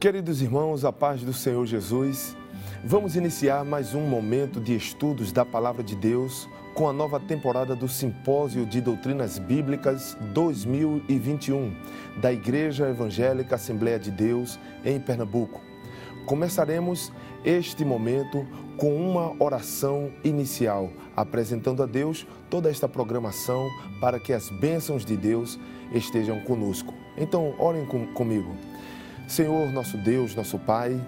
Queridos 0.00 0.40
irmãos, 0.40 0.84
a 0.84 0.92
paz 0.92 1.22
do 1.22 1.32
Senhor 1.32 1.66
Jesus, 1.66 2.36
vamos 2.84 3.16
iniciar 3.16 3.64
mais 3.64 3.96
um 3.96 4.02
momento 4.02 4.60
de 4.60 4.76
estudos 4.76 5.32
da 5.32 5.44
Palavra 5.44 5.82
de 5.82 5.96
Deus 5.96 6.48
com 6.72 6.88
a 6.88 6.92
nova 6.92 7.18
temporada 7.18 7.74
do 7.74 7.88
Simpósio 7.88 8.64
de 8.64 8.80
Doutrinas 8.80 9.40
Bíblicas 9.40 10.16
2021 10.32 11.74
da 12.20 12.32
Igreja 12.32 12.88
Evangélica 12.88 13.56
Assembleia 13.56 13.98
de 13.98 14.12
Deus 14.12 14.56
em 14.84 15.00
Pernambuco. 15.00 15.60
Começaremos 16.26 17.12
este 17.44 17.84
momento 17.84 18.46
com 18.76 18.94
uma 18.94 19.34
oração 19.42 20.12
inicial, 20.22 20.92
apresentando 21.16 21.82
a 21.82 21.86
Deus 21.86 22.24
toda 22.48 22.70
esta 22.70 22.88
programação 22.88 23.68
para 24.00 24.20
que 24.20 24.32
as 24.32 24.48
bênçãos 24.48 25.04
de 25.04 25.16
Deus 25.16 25.58
estejam 25.92 26.38
conosco. 26.42 26.94
Então, 27.16 27.52
orem 27.58 27.84
com, 27.84 28.06
comigo. 28.14 28.54
Senhor, 29.28 29.70
nosso 29.70 29.96
Deus, 29.96 30.34
nosso 30.34 30.58
Pai, 30.58 30.98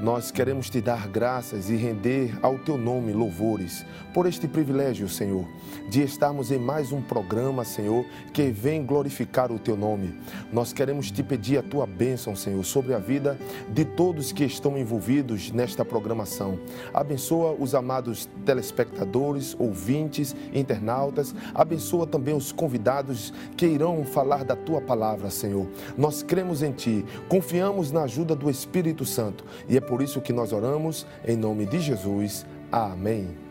nós 0.00 0.30
queremos 0.30 0.68
te 0.68 0.80
dar 0.80 1.08
graças 1.08 1.70
e 1.70 1.76
render 1.76 2.38
ao 2.42 2.58
teu 2.58 2.76
nome 2.76 3.12
louvores 3.12 3.84
por 4.12 4.26
este 4.26 4.48
privilégio, 4.48 5.08
Senhor, 5.08 5.46
de 5.90 6.02
estarmos 6.02 6.50
em 6.50 6.58
mais 6.58 6.90
um 6.90 7.02
programa, 7.02 7.64
Senhor, 7.64 8.04
que 8.32 8.50
vem 8.50 8.84
glorificar 8.84 9.52
o 9.52 9.58
teu 9.58 9.76
nome. 9.76 10.18
Nós 10.50 10.72
queremos 10.72 11.10
te 11.10 11.22
pedir 11.22 11.58
a 11.58 11.62
tua 11.62 11.86
bênção, 11.86 12.34
Senhor, 12.34 12.64
sobre 12.64 12.94
a 12.94 12.98
vida 12.98 13.38
de 13.68 13.84
todos 13.84 14.32
que 14.32 14.44
estão 14.44 14.78
envolvidos 14.78 15.50
nesta 15.50 15.84
programação. 15.84 16.58
Abençoa 16.94 17.54
os 17.58 17.74
amados 17.74 18.28
telespectadores, 18.44 19.54
ouvintes, 19.58 20.34
internautas. 20.54 21.34
Abençoa 21.54 22.06
também 22.06 22.34
os 22.34 22.52
convidados 22.52 23.34
que 23.56 23.66
irão 23.66 24.04
falar 24.04 24.44
da 24.44 24.56
tua 24.56 24.80
palavra, 24.80 25.28
Senhor. 25.28 25.66
Nós 25.96 26.22
cremos 26.22 26.62
em 26.62 26.72
ti, 26.72 27.04
confiamos 27.28 27.92
na 27.92 28.02
ajuda 28.02 28.34
do 28.34 28.48
Espírito 28.48 29.04
Santo 29.04 29.44
e 29.68 29.76
é 29.76 29.80
por 29.80 30.00
isso 30.02 30.20
que 30.20 30.32
nós 30.32 30.52
oramos 30.52 31.06
em 31.26 31.36
nome 31.36 31.66
de 31.66 31.80
Jesus. 31.80 32.46
Amém. 32.70 33.46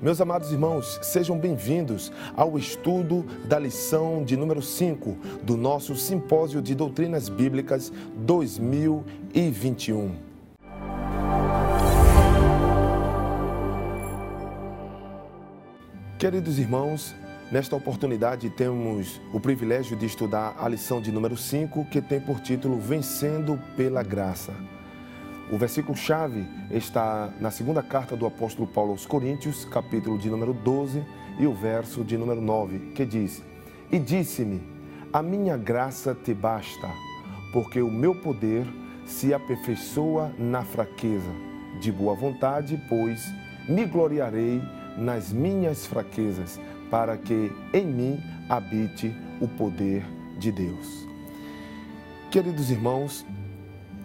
Meus 0.00 0.20
amados 0.20 0.52
irmãos, 0.52 0.98
sejam 1.02 1.38
bem-vindos 1.38 2.12
ao 2.36 2.58
estudo 2.58 3.24
da 3.46 3.58
lição 3.58 4.22
de 4.24 4.36
número 4.36 4.60
5 4.60 5.16
do 5.42 5.56
nosso 5.56 5.96
Simpósio 5.96 6.60
de 6.60 6.74
Doutrinas 6.74 7.28
Bíblicas 7.28 7.92
2021. 8.16 10.14
Queridos 16.18 16.58
irmãos, 16.58 17.14
nesta 17.50 17.76
oportunidade 17.76 18.48
temos 18.50 19.20
o 19.32 19.40
privilégio 19.40 19.96
de 19.96 20.06
estudar 20.06 20.54
a 20.58 20.68
lição 20.68 21.00
de 21.00 21.10
número 21.12 21.36
5, 21.36 21.84
que 21.86 22.00
tem 22.00 22.20
por 22.20 22.40
título 22.40 22.78
Vencendo 22.78 23.60
pela 23.76 24.02
Graça. 24.02 24.52
O 25.52 25.58
versículo-chave 25.58 26.46
está 26.70 27.30
na 27.38 27.50
segunda 27.50 27.82
carta 27.82 28.16
do 28.16 28.24
apóstolo 28.24 28.66
Paulo 28.66 28.92
aos 28.92 29.04
Coríntios, 29.04 29.64
capítulo 29.66 30.18
de 30.18 30.30
número 30.30 30.54
12 30.54 31.04
e 31.38 31.46
o 31.46 31.52
verso 31.52 32.02
de 32.02 32.16
número 32.16 32.40
9, 32.40 32.92
que 32.94 33.04
diz: 33.04 33.42
E 33.92 33.98
disse-me: 33.98 34.62
A 35.12 35.22
minha 35.22 35.56
graça 35.56 36.14
te 36.14 36.32
basta, 36.32 36.90
porque 37.52 37.82
o 37.82 37.90
meu 37.90 38.14
poder 38.14 38.66
se 39.04 39.34
aperfeiçoa 39.34 40.32
na 40.38 40.62
fraqueza. 40.62 41.30
De 41.78 41.92
boa 41.92 42.14
vontade, 42.14 42.80
pois, 42.88 43.22
me 43.68 43.84
gloriarei 43.84 44.62
nas 44.96 45.30
minhas 45.30 45.84
fraquezas, 45.84 46.58
para 46.90 47.18
que 47.18 47.52
em 47.74 47.86
mim 47.86 48.22
habite 48.48 49.14
o 49.40 49.48
poder 49.48 50.04
de 50.38 50.50
Deus. 50.50 51.06
Queridos 52.30 52.70
irmãos, 52.70 53.26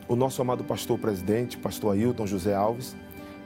o 0.09 0.15
nosso 0.15 0.41
amado 0.41 0.63
pastor 0.63 0.97
presidente, 0.97 1.55
pastor 1.55 1.93
Ailton 1.93 2.25
José 2.25 2.55
Alves, 2.55 2.95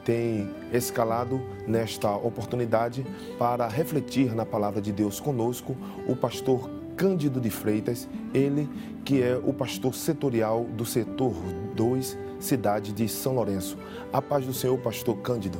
tem 0.06 0.50
escalado 0.72 1.42
nesta 1.68 2.10
oportunidade 2.16 3.06
para 3.38 3.68
refletir 3.68 4.34
na 4.34 4.46
palavra 4.46 4.82
de 4.82 4.92
Deus 4.92 5.20
conosco 5.20 5.76
o 6.08 6.16
pastor 6.16 6.70
Cândido 6.96 7.42
de 7.42 7.50
Freitas, 7.50 8.08
ele 8.34 8.70
que 9.04 9.22
é 9.22 9.36
o 9.36 9.54
pastor 9.54 9.94
setorial 9.94 10.64
do 10.64 10.86
setor 10.86 11.34
2, 11.76 12.18
cidade 12.40 12.94
de 12.94 13.10
São 13.10 13.36
Lourenço. 13.36 13.78
A 14.12 14.22
paz 14.22 14.46
do 14.46 14.54
Senhor, 14.54 14.78
pastor 14.80 15.18
Cândido. 15.18 15.60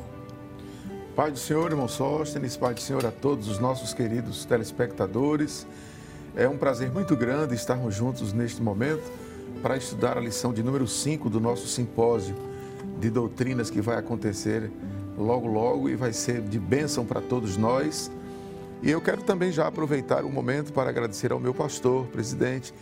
Pai 1.14 1.30
do 1.30 1.38
Senhor, 1.38 1.70
irmão 1.70 1.86
Sóstenes, 1.86 2.56
Pai 2.56 2.74
do 2.74 2.80
Senhor 2.80 3.04
a 3.04 3.10
todos 3.10 3.48
os 3.48 3.58
nossos 3.58 3.92
queridos 3.92 4.44
telespectadores. 4.46 5.66
É 6.34 6.48
um 6.48 6.56
prazer 6.56 6.90
muito 6.90 7.14
grande 7.14 7.54
estarmos 7.54 7.94
juntos 7.94 8.32
neste 8.32 8.62
momento 8.62 9.23
para 9.64 9.78
estudar 9.78 10.18
a 10.18 10.20
lição 10.20 10.52
de 10.52 10.62
número 10.62 10.86
5 10.86 11.30
do 11.30 11.40
nosso 11.40 11.66
simpósio 11.66 12.36
de 13.00 13.08
doutrinas 13.08 13.70
que 13.70 13.80
vai 13.80 13.96
acontecer 13.96 14.70
logo, 15.16 15.48
logo 15.48 15.88
e 15.88 15.96
vai 15.96 16.12
ser 16.12 16.42
de 16.42 16.58
bênção 16.58 17.06
para 17.06 17.22
todos 17.22 17.56
nós. 17.56 18.12
E 18.82 18.90
eu 18.90 19.00
quero 19.00 19.22
também 19.22 19.50
já 19.50 19.66
aproveitar 19.66 20.22
o 20.22 20.28
momento 20.28 20.70
para 20.70 20.90
agradecer 20.90 21.32
ao 21.32 21.40
meu 21.40 21.54
pastor, 21.54 22.06
presidente, 22.08 22.74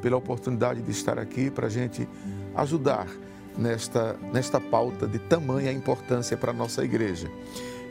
pela 0.00 0.16
oportunidade 0.16 0.80
de 0.80 0.92
estar 0.92 1.18
aqui 1.18 1.50
para 1.50 1.66
a 1.66 1.70
gente 1.70 2.08
ajudar 2.54 3.08
nesta, 3.58 4.14
nesta 4.32 4.60
pauta 4.60 5.08
de 5.08 5.18
tamanha 5.18 5.72
importância 5.72 6.36
para 6.36 6.52
a 6.52 6.54
nossa 6.54 6.84
igreja. 6.84 7.28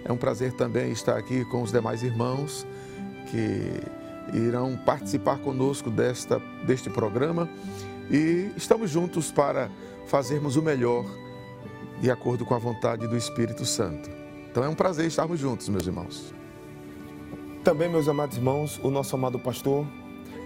É 0.06 0.12
um 0.14 0.18
prazer 0.18 0.54
também 0.54 0.94
estar 0.94 1.18
aqui 1.18 1.44
com 1.44 1.64
os 1.64 1.74
demais 1.74 2.02
irmãos 2.02 2.66
que 3.30 3.74
irão 4.34 4.78
participar 4.86 5.38
conosco 5.40 5.92
desta, 5.92 6.42
deste 6.66 6.90
programa 6.90 7.50
e 8.10 8.52
estamos 8.56 8.90
juntos 8.90 9.32
para 9.32 9.70
fazermos 10.06 10.56
o 10.56 10.62
melhor 10.62 11.06
de 12.00 12.12
acordo 12.12 12.46
com 12.46 12.54
a 12.54 12.60
vontade 12.60 13.08
do 13.08 13.18
Espírito 13.18 13.66
Santo. 13.66 14.10
Então 14.50 14.64
é 14.64 14.70
um 14.70 14.76
prazer 14.76 15.06
estarmos 15.06 15.40
juntos, 15.40 15.68
meus 15.70 15.86
irmãos. 15.86 16.34
Também, 17.64 17.90
meus 17.90 18.08
amados 18.08 18.38
irmãos, 18.38 18.80
o 18.84 18.90
nosso 18.90 19.16
amado 19.16 19.38
pastor 19.40 19.86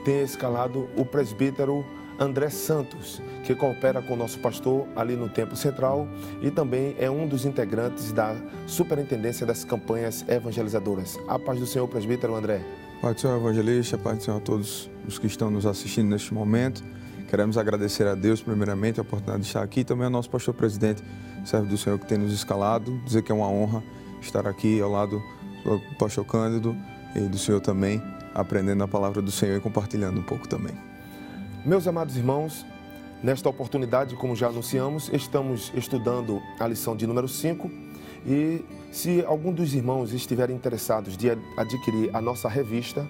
tem 0.03 0.21
escalado 0.21 0.89
o 0.97 1.05
presbítero 1.05 1.85
André 2.19 2.49
Santos, 2.49 3.21
que 3.43 3.55
coopera 3.55 4.01
com 4.01 4.13
o 4.13 4.17
nosso 4.17 4.39
pastor 4.39 4.87
ali 4.95 5.15
no 5.15 5.29
Templo 5.29 5.55
Central 5.55 6.07
e 6.41 6.51
também 6.51 6.95
é 6.99 7.09
um 7.09 7.27
dos 7.27 7.45
integrantes 7.45 8.11
da 8.11 8.35
Superintendência 8.67 9.45
das 9.45 9.63
Campanhas 9.63 10.25
Evangelizadoras. 10.27 11.19
A 11.27 11.37
paz 11.37 11.59
do 11.59 11.65
Senhor, 11.65 11.87
presbítero 11.87 12.35
André. 12.35 12.63
Pai 13.01 13.13
do 13.13 13.19
Senhor 13.19 13.37
Evangelista, 13.37 13.97
Pai 13.97 14.15
do 14.15 14.23
Senhor 14.23 14.37
a 14.37 14.39
todos 14.39 14.89
os 15.07 15.17
que 15.17 15.27
estão 15.27 15.49
nos 15.49 15.65
assistindo 15.65 16.09
neste 16.09 16.33
momento. 16.33 16.83
Queremos 17.31 17.57
agradecer 17.57 18.05
a 18.07 18.13
Deus, 18.13 18.41
primeiramente, 18.41 18.99
a 18.99 19.03
oportunidade 19.03 19.43
de 19.43 19.47
estar 19.47 19.63
aqui 19.63 19.85
também 19.85 20.03
ao 20.03 20.11
nosso 20.11 20.29
pastor 20.29 20.53
presidente, 20.53 21.01
servo 21.45 21.65
do 21.65 21.77
Senhor 21.77 21.97
que 21.97 22.05
tem 22.05 22.17
nos 22.17 22.33
escalado. 22.33 22.99
Dizer 23.05 23.21
que 23.21 23.31
é 23.31 23.35
uma 23.35 23.47
honra 23.47 23.81
estar 24.21 24.45
aqui 24.45 24.81
ao 24.81 24.91
lado 24.91 25.23
do 25.63 25.79
pastor 25.97 26.25
Cândido 26.25 26.75
e 27.15 27.21
do 27.21 27.37
Senhor 27.37 27.61
também, 27.61 28.03
aprendendo 28.35 28.83
a 28.83 28.87
palavra 28.87 29.21
do 29.21 29.31
Senhor 29.31 29.55
e 29.55 29.61
compartilhando 29.61 30.19
um 30.19 30.23
pouco 30.23 30.45
também. 30.45 30.75
Meus 31.65 31.87
amados 31.87 32.17
irmãos, 32.17 32.65
nesta 33.23 33.47
oportunidade, 33.47 34.13
como 34.17 34.35
já 34.35 34.47
anunciamos, 34.47 35.09
estamos 35.13 35.71
estudando 35.73 36.41
a 36.59 36.67
lição 36.67 36.97
de 36.97 37.07
número 37.07 37.29
5 37.29 37.71
e 38.27 38.65
se 38.91 39.23
algum 39.23 39.53
dos 39.53 39.73
irmãos 39.73 40.11
estiverem 40.11 40.53
interessados 40.53 41.15
de 41.15 41.29
adquirir 41.55 42.13
a 42.13 42.19
nossa 42.19 42.49
revista, 42.49 43.07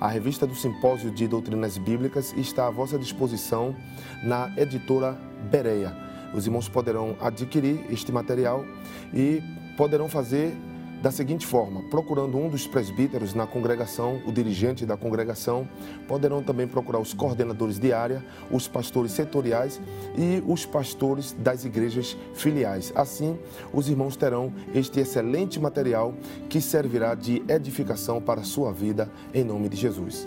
a 0.00 0.08
revista 0.08 0.46
do 0.46 0.54
Simpósio 0.54 1.10
de 1.10 1.28
Doutrinas 1.28 1.76
Bíblicas 1.76 2.32
está 2.32 2.66
à 2.66 2.70
vossa 2.70 2.98
disposição 2.98 3.76
na 4.24 4.50
editora 4.56 5.12
Bereia. 5.50 5.94
Os 6.32 6.46
irmãos 6.46 6.68
poderão 6.68 7.16
adquirir 7.20 7.84
este 7.90 8.10
material 8.10 8.64
e 9.12 9.42
poderão 9.76 10.08
fazer 10.08 10.56
da 11.02 11.10
seguinte 11.10 11.46
forma: 11.46 11.82
procurando 11.90 12.36
um 12.36 12.48
dos 12.48 12.66
presbíteros 12.66 13.34
na 13.34 13.46
congregação, 13.46 14.20
o 14.26 14.32
dirigente 14.32 14.84
da 14.84 14.96
congregação, 14.96 15.68
poderão 16.06 16.42
também 16.42 16.66
procurar 16.66 16.98
os 16.98 17.14
coordenadores 17.14 17.78
de 17.78 17.92
área, 17.92 18.24
os 18.50 18.68
pastores 18.68 19.12
setoriais 19.12 19.80
e 20.16 20.42
os 20.46 20.66
pastores 20.66 21.34
das 21.38 21.64
igrejas 21.64 22.16
filiais. 22.34 22.92
Assim, 22.94 23.38
os 23.72 23.88
irmãos 23.88 24.16
terão 24.16 24.52
este 24.74 25.00
excelente 25.00 25.58
material 25.58 26.14
que 26.48 26.60
servirá 26.60 27.14
de 27.14 27.42
edificação 27.48 28.20
para 28.20 28.42
a 28.42 28.44
sua 28.44 28.72
vida, 28.72 29.10
em 29.32 29.44
nome 29.44 29.68
de 29.68 29.76
Jesus. 29.76 30.26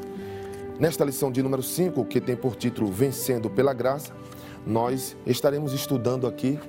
Nesta 0.79 1.05
lição 1.05 1.31
de 1.31 1.43
número 1.43 1.61
5, 1.61 2.03
que 2.05 2.19
tem 2.19 2.35
por 2.35 2.55
título 2.55 2.91
Vencendo 2.91 3.49
pela 3.49 3.73
Graça, 3.73 4.11
nós 4.65 5.15
estaremos 5.25 5.71
estudando 5.71 6.25
aqui 6.25 6.59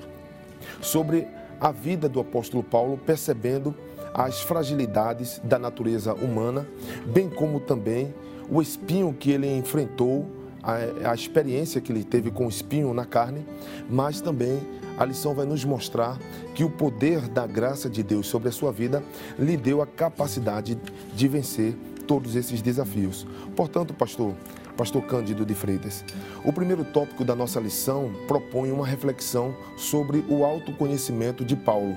sobre 0.82 1.26
a 1.58 1.72
vida 1.72 2.08
do 2.08 2.20
apóstolo 2.20 2.62
Paulo, 2.62 2.98
percebendo 2.98 3.74
as 4.14 4.40
fragilidades 4.40 5.40
da 5.42 5.58
natureza 5.58 6.14
humana, 6.14 6.66
bem 7.04 7.28
como 7.28 7.58
também 7.58 8.14
o 8.48 8.62
espinho 8.62 9.12
que 9.12 9.32
ele 9.32 9.52
enfrentou, 9.58 10.30
a, 10.62 11.10
a 11.10 11.14
experiência 11.14 11.80
que 11.80 11.92
ele 11.92 12.04
teve 12.04 12.30
com 12.30 12.46
o 12.46 12.48
espinho 12.48 12.94
na 12.94 13.04
carne, 13.04 13.44
mas 13.90 14.20
também 14.20 14.60
a 14.96 15.04
lição 15.04 15.34
vai 15.34 15.44
nos 15.44 15.64
mostrar 15.64 16.18
que 16.54 16.62
o 16.62 16.70
poder 16.70 17.28
da 17.28 17.46
graça 17.46 17.90
de 17.90 18.02
Deus 18.02 18.28
sobre 18.28 18.48
a 18.48 18.52
sua 18.52 18.70
vida 18.70 19.02
lhe 19.38 19.56
deu 19.56 19.82
a 19.82 19.86
capacidade 19.86 20.78
de 21.14 21.28
vencer 21.28 21.76
todos 22.06 22.36
esses 22.36 22.62
desafios. 22.62 23.26
Portanto, 23.56 23.92
pastor, 23.92 24.34
pastor 24.76 25.02
Cândido 25.02 25.44
de 25.44 25.54
Freitas, 25.54 26.04
o 26.44 26.52
primeiro 26.52 26.84
tópico 26.84 27.24
da 27.24 27.34
nossa 27.34 27.58
lição 27.58 28.12
propõe 28.28 28.70
uma 28.70 28.86
reflexão 28.86 29.54
sobre 29.76 30.24
o 30.28 30.44
autoconhecimento 30.44 31.44
de 31.44 31.56
Paulo. 31.56 31.96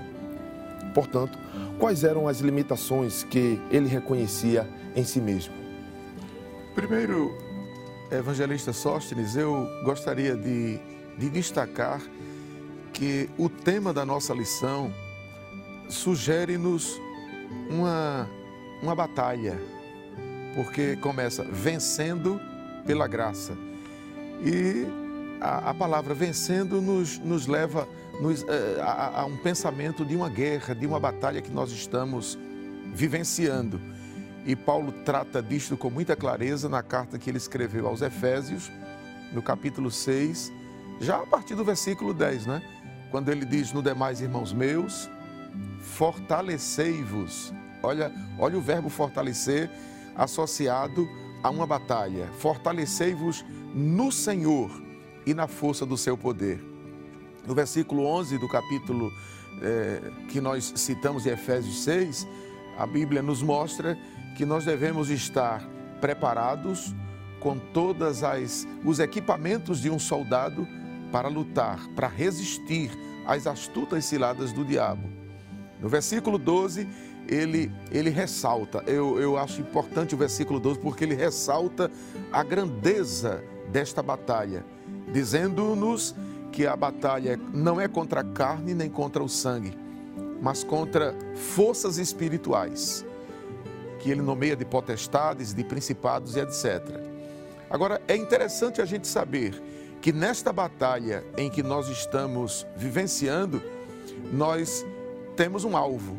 Portanto, 0.94 1.38
quais 1.80 2.04
eram 2.04 2.28
as 2.28 2.40
limitações 2.40 3.24
que 3.24 3.60
ele 3.72 3.88
reconhecia 3.88 4.68
em 4.96 5.04
si 5.04 5.20
mesmo? 5.20 5.54
Primeiro, 6.76 7.36
evangelista 8.12 8.74
Sóstenes, 8.74 9.36
eu 9.36 9.68
gostaria 9.84 10.36
de, 10.36 10.80
de 11.18 11.30
destacar 11.30 12.02
que 12.94 13.30
o 13.38 13.50
tema 13.50 13.94
da 13.94 14.06
nossa 14.06 14.34
lição 14.34 14.92
sugere-nos 15.90 17.00
uma, 17.70 18.28
uma 18.82 18.96
batalha, 18.96 19.60
porque 20.56 20.96
começa 20.98 21.44
vencendo 21.44 22.40
pela 22.86 23.08
graça. 23.08 23.54
E 24.44 24.86
a, 25.40 25.70
a 25.70 25.74
palavra 25.74 26.14
vencendo 26.14 26.82
nos, 26.82 27.20
nos 27.20 27.48
leva 27.48 27.88
nos, 28.22 28.44
eh, 28.44 28.82
a, 28.82 29.22
a 29.22 29.26
um 29.26 29.38
pensamento 29.38 30.06
de 30.06 30.16
uma 30.16 30.30
guerra, 30.30 30.74
de 30.74 30.86
uma 30.86 31.00
batalha 31.00 31.42
que 31.42 31.52
nós 31.52 31.72
estamos 31.72 32.38
vivenciando. 32.94 33.80
E 34.46 34.56
Paulo 34.56 34.92
trata 35.04 35.42
disto 35.42 35.76
com 35.76 35.90
muita 35.90 36.16
clareza 36.16 36.70
na 36.70 36.82
carta 36.82 37.20
que 37.20 37.30
ele 37.30 37.38
escreveu 37.38 37.88
aos 37.88 38.02
Efésios, 38.02 38.72
no 39.34 39.42
capítulo 39.42 39.92
6, 39.92 40.52
já 41.02 41.18
a 41.18 41.26
partir 41.26 41.54
do 41.54 41.64
versículo 41.64 42.14
10, 42.14 42.46
né? 42.46 42.62
Quando 43.12 43.30
ele 43.30 43.46
diz: 43.46 43.74
No 43.74 43.84
demais, 43.84 44.22
irmãos 44.22 44.54
meus, 44.54 45.10
fortalecei-vos. 45.82 47.54
Olha, 47.84 48.12
olha 48.40 48.58
o 48.58 48.62
verbo 48.62 48.90
fortalecer 48.90 49.70
associado 50.16 51.08
a 51.44 51.50
uma 51.50 51.68
batalha. 51.68 52.28
Fortalecei-vos 52.40 53.46
no 53.74 54.12
Senhor 54.12 54.72
e 55.26 55.34
na 55.34 55.48
força 55.48 55.86
do 55.86 55.98
seu 55.98 56.18
poder. 56.18 56.77
No 57.48 57.56
versículo 57.56 58.06
11 58.06 58.38
do 58.38 58.48
capítulo 58.50 59.14
eh, 59.62 60.02
que 60.28 60.42
nós 60.42 60.74
citamos 60.76 61.26
em 61.26 61.30
Efésios 61.30 61.82
6, 61.86 62.28
a 62.78 62.86
Bíblia 62.86 63.22
nos 63.22 63.42
mostra 63.42 63.98
que 64.36 64.46
nós 64.46 64.66
devemos 64.66 65.10
estar 65.10 65.66
preparados 66.02 66.94
com 67.40 67.58
todas 67.58 68.22
as 68.22 68.68
os 68.84 69.00
equipamentos 69.00 69.80
de 69.80 69.90
um 69.90 69.98
soldado 69.98 70.68
para 71.10 71.30
lutar, 71.30 71.80
para 71.96 72.08
resistir 72.08 72.92
às 73.26 73.48
astutas 73.48 74.04
ciladas 74.04 74.52
do 74.52 74.66
diabo. 74.66 75.10
No 75.82 75.88
versículo 75.88 76.38
12, 76.38 76.86
ele, 77.30 77.72
ele 77.92 78.10
ressalta, 78.10 78.84
eu, 78.88 79.22
eu 79.22 79.38
acho 79.38 79.62
importante 79.62 80.14
o 80.14 80.18
versículo 80.18 80.60
12, 80.60 80.80
porque 80.80 81.06
ele 81.06 81.16
ressalta 81.16 81.90
a 82.30 82.44
grandeza 82.44 83.42
desta 83.72 84.04
batalha, 84.04 84.66
dizendo-nos 85.14 86.14
que 86.52 86.66
a 86.66 86.76
batalha 86.76 87.40
não 87.54 87.80
é 87.80 87.88
contra 87.88 88.22
a 88.22 88.24
carne 88.24 88.74
nem 88.74 88.90
contra 88.90 89.24
o 89.24 89.30
sangue, 89.30 89.78
mas 90.42 90.64
contra 90.64 91.16
forças 91.36 91.98
espirituais, 91.98 93.06
que 94.00 94.10
ele 94.10 94.22
nomeia 94.22 94.56
de 94.56 94.66
potestades, 94.66 95.54
de 95.54 95.64
principados 95.64 96.36
e 96.36 96.40
etc. 96.40 96.84
Agora, 97.70 98.02
é 98.08 98.16
interessante 98.16 98.82
a 98.82 98.86
gente 98.86 99.08
saber 99.08 99.62
que 100.02 100.12
nesta 100.14 100.54
batalha 100.54 101.24
em 101.38 101.50
que 101.50 101.62
nós 101.64 101.90
estamos 101.90 102.66
vivenciando, 102.76 103.62
nós 104.32 104.86
temos 105.36 105.64
um 105.64 105.76
alvo, 105.76 106.16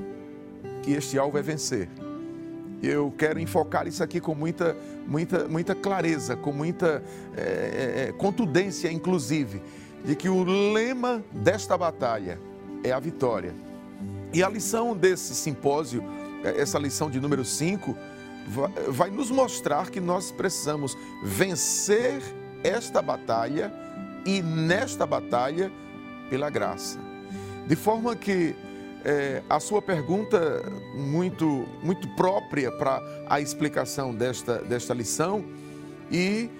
e 0.87 0.95
este 0.95 1.19
alvo 1.19 1.39
é 1.39 1.43
vencer. 1.43 1.89
Eu 2.83 3.13
quero 3.17 3.41
enfocar 3.41 3.87
isso 3.87 4.03
aqui 4.03 4.21
com 4.21 4.35
muita, 4.35 4.77
muita, 5.07 5.49
muita 5.49 5.75
clareza, 5.75 6.37
com 6.37 6.53
muita 6.53 7.03
é, 7.37 8.09
é, 8.09 8.13
contundência, 8.13 8.91
inclusive, 8.91 9.61
de 10.05 10.15
que 10.15 10.29
o 10.29 10.45
lema 10.45 11.23
desta 11.33 11.77
batalha 11.77 12.39
é 12.85 12.93
a 12.93 12.99
vitória. 12.99 13.55
E 14.33 14.43
a 14.43 14.49
lição 14.49 14.97
desse 14.97 15.35
simpósio, 15.35 16.03
essa 16.43 16.79
lição 16.79 17.11
de 17.11 17.19
número 17.21 17.45
5, 17.45 17.97
vai, 18.49 18.71
vai 18.89 19.11
nos 19.11 19.31
mostrar 19.31 19.91
que 19.91 20.00
nós 20.00 20.31
precisamos 20.31 20.97
vencer 21.25 22.23
esta 22.62 23.00
batalha 23.00 23.73
e 24.25 24.43
nesta 24.43 25.06
batalha 25.06 25.73
pela 26.29 26.51
graça. 26.51 26.99
De 27.67 27.77
forma 27.77 28.15
que 28.17 28.55
é, 29.05 29.43
a 29.49 29.61
sua 29.61 29.81
pergunta 29.81 30.62
muito, 30.94 31.67
muito 31.83 32.09
própria 32.17 32.71
para 32.73 33.01
a 33.29 33.41
explicação 33.41 34.15
desta, 34.15 34.59
desta 34.59 34.93
lição 34.93 35.44
e 36.11 36.51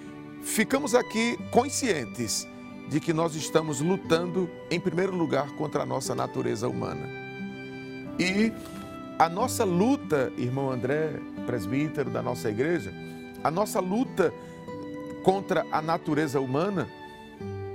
ficamos 0.43 0.95
aqui 0.95 1.37
conscientes 1.51 2.47
de 2.89 3.01
que 3.01 3.13
nós 3.13 3.35
estamos 3.35 3.81
lutando, 3.81 4.49
em 4.71 4.81
primeiro 4.81 5.15
lugar, 5.15 5.51
contra 5.53 5.83
a 5.83 5.87
nossa 5.87 6.15
natureza 6.15 6.69
humana. 6.69 7.07
E 8.19 8.53
a 9.19 9.29
nossa 9.29 9.65
luta, 9.65 10.33
irmão 10.37 10.71
André, 10.71 11.21
presbítero 11.47 12.11
da 12.11 12.23
nossa 12.23 12.49
igreja, 12.49 12.93
a 13.45 13.51
nossa 13.51 13.81
luta 13.81 14.33
contra 15.23 15.67
a 15.71 15.83
natureza 15.83 16.41
humana 16.41 16.89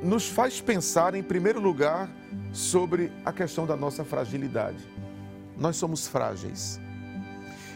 nos 0.01 0.27
faz 0.27 0.59
pensar, 0.59 1.15
em 1.15 1.23
primeiro 1.23 1.59
lugar, 1.61 2.09
sobre 2.51 3.11
a 3.23 3.31
questão 3.31 3.65
da 3.65 3.75
nossa 3.75 4.03
fragilidade. 4.03 4.83
Nós 5.57 5.77
somos 5.77 6.07
frágeis. 6.07 6.79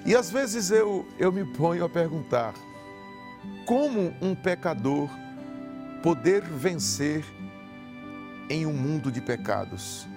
E 0.05 0.15
às 0.15 0.31
vezes 0.31 0.71
eu, 0.71 1.05
eu 1.19 1.31
me 1.31 1.45
ponho 1.45 1.85
a 1.85 1.89
perguntar: 1.89 2.53
como 3.65 4.13
um 4.21 4.33
pecador 4.33 5.09
poder 6.01 6.43
vencer 6.43 7.25
em 8.49 8.65
um 8.65 8.73
mundo 8.73 9.11
de 9.11 9.21
pecados? 9.21 10.07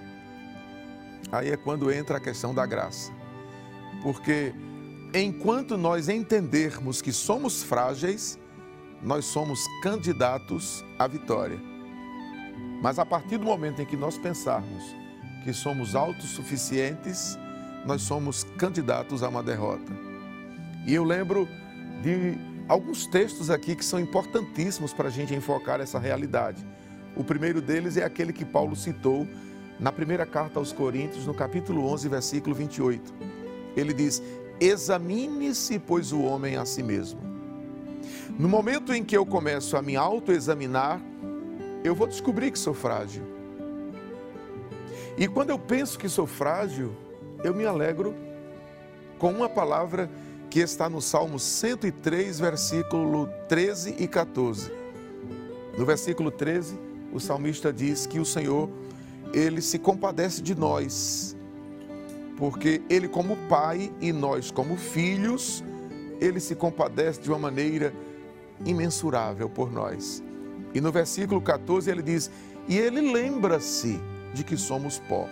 Aí 1.32 1.50
é 1.50 1.56
quando 1.56 1.92
entra 1.92 2.16
a 2.16 2.20
questão 2.20 2.54
da 2.54 2.66
graça. 2.66 3.12
Porque 4.02 4.52
enquanto 5.14 5.76
nós 5.76 6.08
entendermos 6.08 7.00
que 7.00 7.12
somos 7.12 7.62
frágeis, 7.62 8.38
nós 9.02 9.24
somos 9.24 9.64
candidatos 9.82 10.84
à 10.98 11.06
vitória. 11.06 11.60
Mas 12.82 12.98
a 12.98 13.06
partir 13.06 13.38
do 13.38 13.44
momento 13.44 13.80
em 13.82 13.86
que 13.86 13.96
nós 13.96 14.16
pensarmos 14.18 14.82
que 15.44 15.52
somos 15.52 15.94
autossuficientes, 15.94 17.38
nós 17.86 18.02
somos 18.02 18.44
candidatos 18.58 19.22
a 19.22 19.28
uma 19.28 19.42
derrota. 19.42 19.92
E 20.86 20.94
eu 20.94 21.04
lembro 21.04 21.48
de 22.02 22.38
alguns 22.70 23.04
textos 23.04 23.50
aqui 23.50 23.74
que 23.74 23.84
são 23.84 23.98
importantíssimos 23.98 24.92
para 24.92 25.08
a 25.08 25.10
gente 25.10 25.34
enfocar 25.34 25.80
essa 25.80 25.98
realidade. 25.98 26.64
O 27.16 27.24
primeiro 27.24 27.60
deles 27.60 27.96
é 27.96 28.04
aquele 28.04 28.32
que 28.32 28.44
Paulo 28.44 28.76
citou 28.76 29.26
na 29.80 29.90
primeira 29.90 30.24
carta 30.24 30.60
aos 30.60 30.70
Coríntios, 30.70 31.26
no 31.26 31.34
capítulo 31.34 31.84
11, 31.92 32.08
versículo 32.08 32.54
28. 32.54 33.12
Ele 33.76 33.92
diz: 33.92 34.22
Examine-se, 34.60 35.80
pois, 35.80 36.12
o 36.12 36.22
homem 36.22 36.54
a 36.54 36.64
si 36.64 36.80
mesmo. 36.80 37.20
No 38.38 38.48
momento 38.48 38.94
em 38.94 39.02
que 39.02 39.16
eu 39.16 39.26
começo 39.26 39.76
a 39.76 39.82
me 39.82 39.96
autoexaminar, 39.96 41.00
eu 41.82 41.92
vou 41.92 42.06
descobrir 42.06 42.52
que 42.52 42.58
sou 42.58 42.72
frágil. 42.72 43.24
E 45.18 45.26
quando 45.26 45.50
eu 45.50 45.58
penso 45.58 45.98
que 45.98 46.08
sou 46.08 46.24
frágil, 46.24 46.94
eu 47.42 47.52
me 47.52 47.66
alegro 47.66 48.14
com 49.18 49.32
uma 49.32 49.48
palavra 49.48 50.08
que 50.50 50.58
está 50.58 50.90
no 50.90 51.00
Salmo 51.00 51.38
103, 51.38 52.40
versículo 52.40 53.28
13 53.48 53.94
e 54.00 54.08
14. 54.08 54.72
No 55.78 55.86
versículo 55.86 56.32
13, 56.32 56.76
o 57.12 57.20
salmista 57.20 57.72
diz 57.72 58.04
que 58.04 58.18
o 58.18 58.24
Senhor, 58.24 58.68
ele 59.32 59.62
se 59.62 59.78
compadece 59.78 60.42
de 60.42 60.56
nós, 60.56 61.36
porque 62.36 62.82
ele 62.90 63.06
como 63.06 63.36
pai 63.48 63.92
e 64.00 64.12
nós 64.12 64.50
como 64.50 64.76
filhos, 64.76 65.62
ele 66.20 66.40
se 66.40 66.56
compadece 66.56 67.20
de 67.20 67.30
uma 67.30 67.38
maneira 67.38 67.94
imensurável 68.66 69.48
por 69.48 69.70
nós. 69.72 70.20
E 70.74 70.80
no 70.80 70.90
versículo 70.90 71.40
14 71.40 71.88
ele 71.88 72.02
diz: 72.02 72.28
E 72.66 72.76
ele 72.76 73.12
lembra-se 73.12 74.00
de 74.34 74.42
que 74.42 74.56
somos 74.56 74.98
pó. 74.98 75.28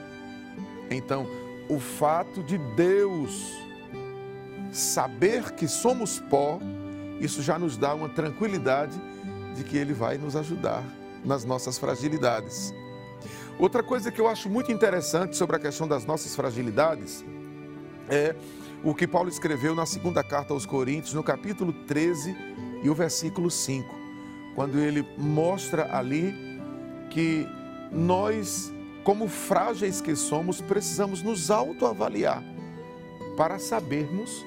Então, 0.88 1.26
o 1.68 1.80
fato 1.80 2.42
de 2.42 2.56
Deus 2.76 3.67
saber 4.72 5.52
que 5.52 5.66
somos 5.66 6.20
pó, 6.20 6.58
isso 7.20 7.42
já 7.42 7.58
nos 7.58 7.76
dá 7.76 7.94
uma 7.94 8.08
tranquilidade 8.08 9.00
de 9.54 9.64
que 9.64 9.76
Ele 9.76 9.92
vai 9.92 10.18
nos 10.18 10.36
ajudar 10.36 10.84
nas 11.24 11.44
nossas 11.44 11.78
fragilidades. 11.78 12.72
Outra 13.58 13.82
coisa 13.82 14.12
que 14.12 14.20
eu 14.20 14.28
acho 14.28 14.48
muito 14.48 14.70
interessante 14.70 15.36
sobre 15.36 15.56
a 15.56 15.58
questão 15.58 15.88
das 15.88 16.04
nossas 16.04 16.34
fragilidades 16.36 17.24
é 18.08 18.36
o 18.84 18.94
que 18.94 19.06
Paulo 19.06 19.28
escreveu 19.28 19.74
na 19.74 19.84
segunda 19.84 20.22
carta 20.22 20.54
aos 20.54 20.64
Coríntios, 20.64 21.14
no 21.14 21.22
capítulo 21.24 21.72
13 21.72 22.36
e 22.82 22.88
o 22.88 22.94
versículo 22.94 23.50
5 23.50 23.98
quando 24.58 24.80
ele 24.80 25.06
mostra 25.16 25.96
ali 25.96 26.34
que 27.10 27.46
nós, 27.92 28.72
como 29.04 29.28
frágeis 29.28 30.00
que 30.00 30.16
somos, 30.16 30.60
precisamos 30.60 31.22
nos 31.22 31.48
autoavaliar 31.48 32.42
para 33.36 33.60
sabermos 33.60 34.44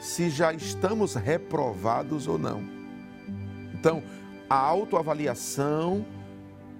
se 0.00 0.30
já 0.30 0.52
estamos 0.52 1.14
reprovados 1.14 2.26
ou 2.26 2.38
não. 2.38 2.62
Então, 3.74 4.02
a 4.48 4.56
autoavaliação 4.56 6.04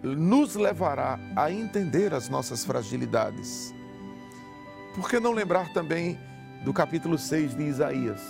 nos 0.03 0.55
levará 0.55 1.19
a 1.35 1.51
entender 1.51 2.15
as 2.15 2.29
nossas 2.29 2.65
fragilidades. 2.65 3.75
Por 4.95 5.09
que 5.09 5.19
não 5.19 5.33
lembrar 5.33 5.73
também 5.73 6.19
do 6.65 6.73
capítulo 6.73 7.19
6 7.19 7.57
de 7.57 7.65
Isaías? 7.65 8.21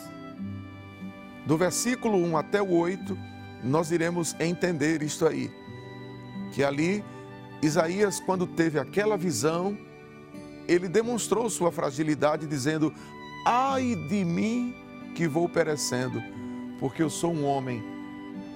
Do 1.47 1.57
versículo 1.57 2.19
1 2.19 2.37
até 2.37 2.61
o 2.61 2.71
8, 2.71 3.17
nós 3.63 3.91
iremos 3.91 4.35
entender 4.41 5.03
isto 5.03 5.27
aí. 5.27 5.51
Que 6.53 6.65
ali, 6.65 7.05
Isaías, 7.63 8.19
quando 8.21 8.47
teve 8.47 8.79
aquela 8.79 9.17
visão, 9.17 9.79
ele 10.67 10.89
demonstrou 10.89 11.49
sua 11.49 11.71
fragilidade, 11.71 12.47
dizendo: 12.47 12.93
Ai 13.49 13.95
de 13.95 14.25
mim 14.25 14.75
que 15.15 15.29
vou 15.29 15.49
perecendo, 15.49 16.21
porque 16.81 17.01
eu 17.01 17.09
sou 17.09 17.33
um 17.33 17.45
homem 17.45 17.81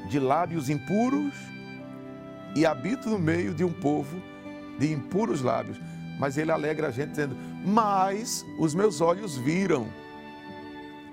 de 0.08 0.18
lábios 0.18 0.68
impuros 0.68 1.32
e 2.56 2.66
habito 2.66 3.08
no 3.08 3.16
meio 3.16 3.54
de 3.54 3.62
um 3.62 3.72
povo 3.72 4.20
de 4.80 4.92
impuros 4.92 5.42
lábios. 5.42 5.78
Mas 6.18 6.36
ele 6.36 6.50
alegra 6.50 6.88
a 6.88 6.90
gente 6.90 7.10
dizendo: 7.10 7.36
Mas 7.64 8.44
os 8.58 8.74
meus 8.74 9.00
olhos 9.00 9.36
viram 9.36 9.86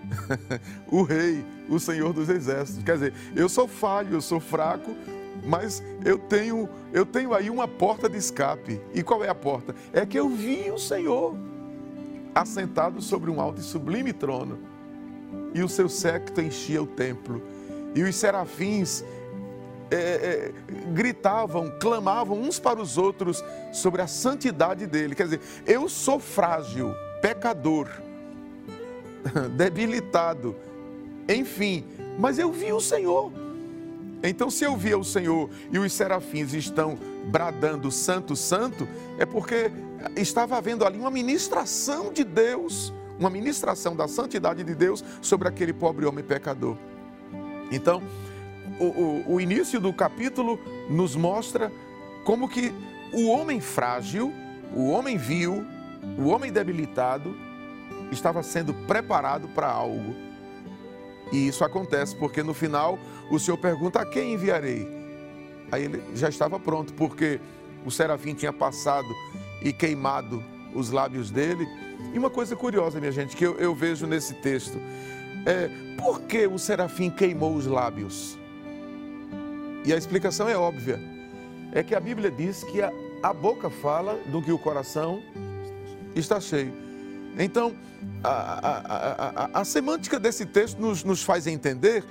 o 0.91 1.03
Rei, 1.03 1.45
o 1.69 1.79
Senhor 1.79 2.13
dos 2.13 2.29
Exércitos. 2.29 2.83
Quer 2.83 2.93
dizer, 2.93 3.13
eu 3.35 3.47
sou 3.47 3.67
falho, 3.67 4.15
eu 4.15 4.21
sou 4.21 4.39
fraco, 4.39 4.95
mas 5.45 5.83
eu 6.03 6.17
tenho, 6.17 6.67
eu 6.91 7.05
tenho 7.05 7.31
aí 7.31 7.47
uma 7.47 7.67
porta 7.67 8.09
de 8.09 8.17
escape. 8.17 8.81
E 8.91 9.03
qual 9.03 9.23
é 9.23 9.29
a 9.29 9.35
porta? 9.35 9.75
É 9.93 10.03
que 10.03 10.17
eu 10.17 10.29
vi 10.29 10.71
o 10.71 10.79
Senhor 10.79 11.37
assentado 12.41 13.01
sobre 13.01 13.29
um 13.29 13.41
alto 13.41 13.59
e 13.59 13.63
sublime 13.63 14.13
trono, 14.13 14.59
e 15.53 15.61
o 15.61 15.69
seu 15.69 15.89
séquito 15.89 16.41
enchia 16.41 16.81
o 16.81 16.87
templo, 16.87 17.41
e 17.95 18.03
os 18.03 18.15
serafins 18.15 19.03
é, 19.89 19.95
é, 19.95 20.51
gritavam, 20.91 21.71
clamavam 21.79 22.39
uns 22.39 22.59
para 22.59 22.81
os 22.81 22.97
outros 22.97 23.43
sobre 23.73 24.01
a 24.01 24.07
santidade 24.07 24.85
dele. 24.85 25.15
Quer 25.15 25.23
dizer, 25.23 25.41
eu 25.65 25.87
sou 25.87 26.19
frágil, 26.19 26.93
pecador, 27.21 27.87
debilitado, 29.55 30.55
enfim, 31.27 31.85
mas 32.19 32.37
eu 32.37 32.51
vi 32.51 32.71
o 32.71 32.79
Senhor. 32.79 33.31
Então, 34.23 34.49
se 34.49 34.63
eu 34.63 34.75
via 34.75 34.97
o 34.97 35.03
Senhor 35.03 35.49
e 35.71 35.77
os 35.77 35.93
serafins 35.93 36.53
estão 36.53 36.97
bradando 37.25 37.91
Santo, 37.91 38.35
Santo, 38.35 38.87
é 39.17 39.25
porque 39.25 39.71
estava 40.15 40.57
havendo 40.57 40.85
ali 40.85 40.97
uma 40.97 41.11
ministração 41.11 42.11
de 42.11 42.23
Deus, 42.23 42.93
uma 43.19 43.29
ministração 43.29 43.95
da 43.95 44.07
santidade 44.07 44.63
de 44.63 44.73
Deus 44.73 45.03
sobre 45.21 45.47
aquele 45.47 45.73
pobre 45.73 46.05
homem 46.05 46.23
pecador. 46.23 46.75
Então, 47.71 48.01
o, 48.79 48.85
o, 48.85 49.33
o 49.33 49.41
início 49.41 49.79
do 49.79 49.93
capítulo 49.93 50.59
nos 50.89 51.15
mostra 51.15 51.71
como 52.23 52.49
que 52.49 52.73
o 53.13 53.27
homem 53.27 53.61
frágil, 53.61 54.33
o 54.75 54.89
homem 54.89 55.17
vil, 55.17 55.63
o 56.17 56.27
homem 56.27 56.51
debilitado, 56.51 57.35
estava 58.11 58.41
sendo 58.43 58.73
preparado 58.73 59.47
para 59.49 59.67
algo. 59.67 60.26
E 61.31 61.47
isso 61.47 61.63
acontece 61.63 62.15
porque 62.15 62.41
no 62.41 62.53
final 62.53 62.97
o 63.29 63.39
Senhor 63.39 63.57
pergunta: 63.57 63.99
a 63.99 64.05
quem 64.05 64.33
enviarei? 64.33 64.87
Aí 65.71 65.83
ele 65.83 66.01
já 66.15 66.29
estava 66.29 66.59
pronto, 66.59 66.93
porque 66.93 67.39
o 67.85 67.91
serafim 67.91 68.33
tinha 68.33 68.53
passado 68.53 69.07
e 69.61 69.73
queimado 69.73 70.43
os 70.73 70.91
lábios 70.91 71.29
dele. 71.29 71.67
E 72.13 72.17
uma 72.17 72.29
coisa 72.29 72.55
curiosa, 72.55 72.99
minha 72.99 73.11
gente, 73.11 73.35
que 73.35 73.45
eu, 73.45 73.55
eu 73.57 73.75
vejo 73.75 74.07
nesse 74.07 74.33
texto: 74.35 74.77
é 75.45 75.69
por 75.97 76.21
que 76.21 76.47
o 76.47 76.57
serafim 76.57 77.09
queimou 77.09 77.55
os 77.55 77.65
lábios? 77.65 78.37
E 79.83 79.93
a 79.93 79.97
explicação 79.97 80.47
é 80.47 80.57
óbvia: 80.57 80.99
é 81.71 81.83
que 81.83 81.95
a 81.95 81.99
Bíblia 81.99 82.31
diz 82.31 82.63
que 82.63 82.81
a, 82.81 82.91
a 83.21 83.33
boca 83.33 83.69
fala 83.69 84.19
do 84.27 84.41
que 84.41 84.51
o 84.51 84.57
coração 84.57 85.21
está 86.15 86.39
cheio. 86.39 86.86
Então, 87.37 87.75
a, 88.23 88.29
a, 88.29 89.43
a, 89.57 89.61
a 89.61 89.65
semântica 89.65 90.19
desse 90.19 90.45
texto 90.45 90.79
nos, 90.79 91.03
nos 91.03 91.23
faz 91.23 91.47
entender 91.47 92.03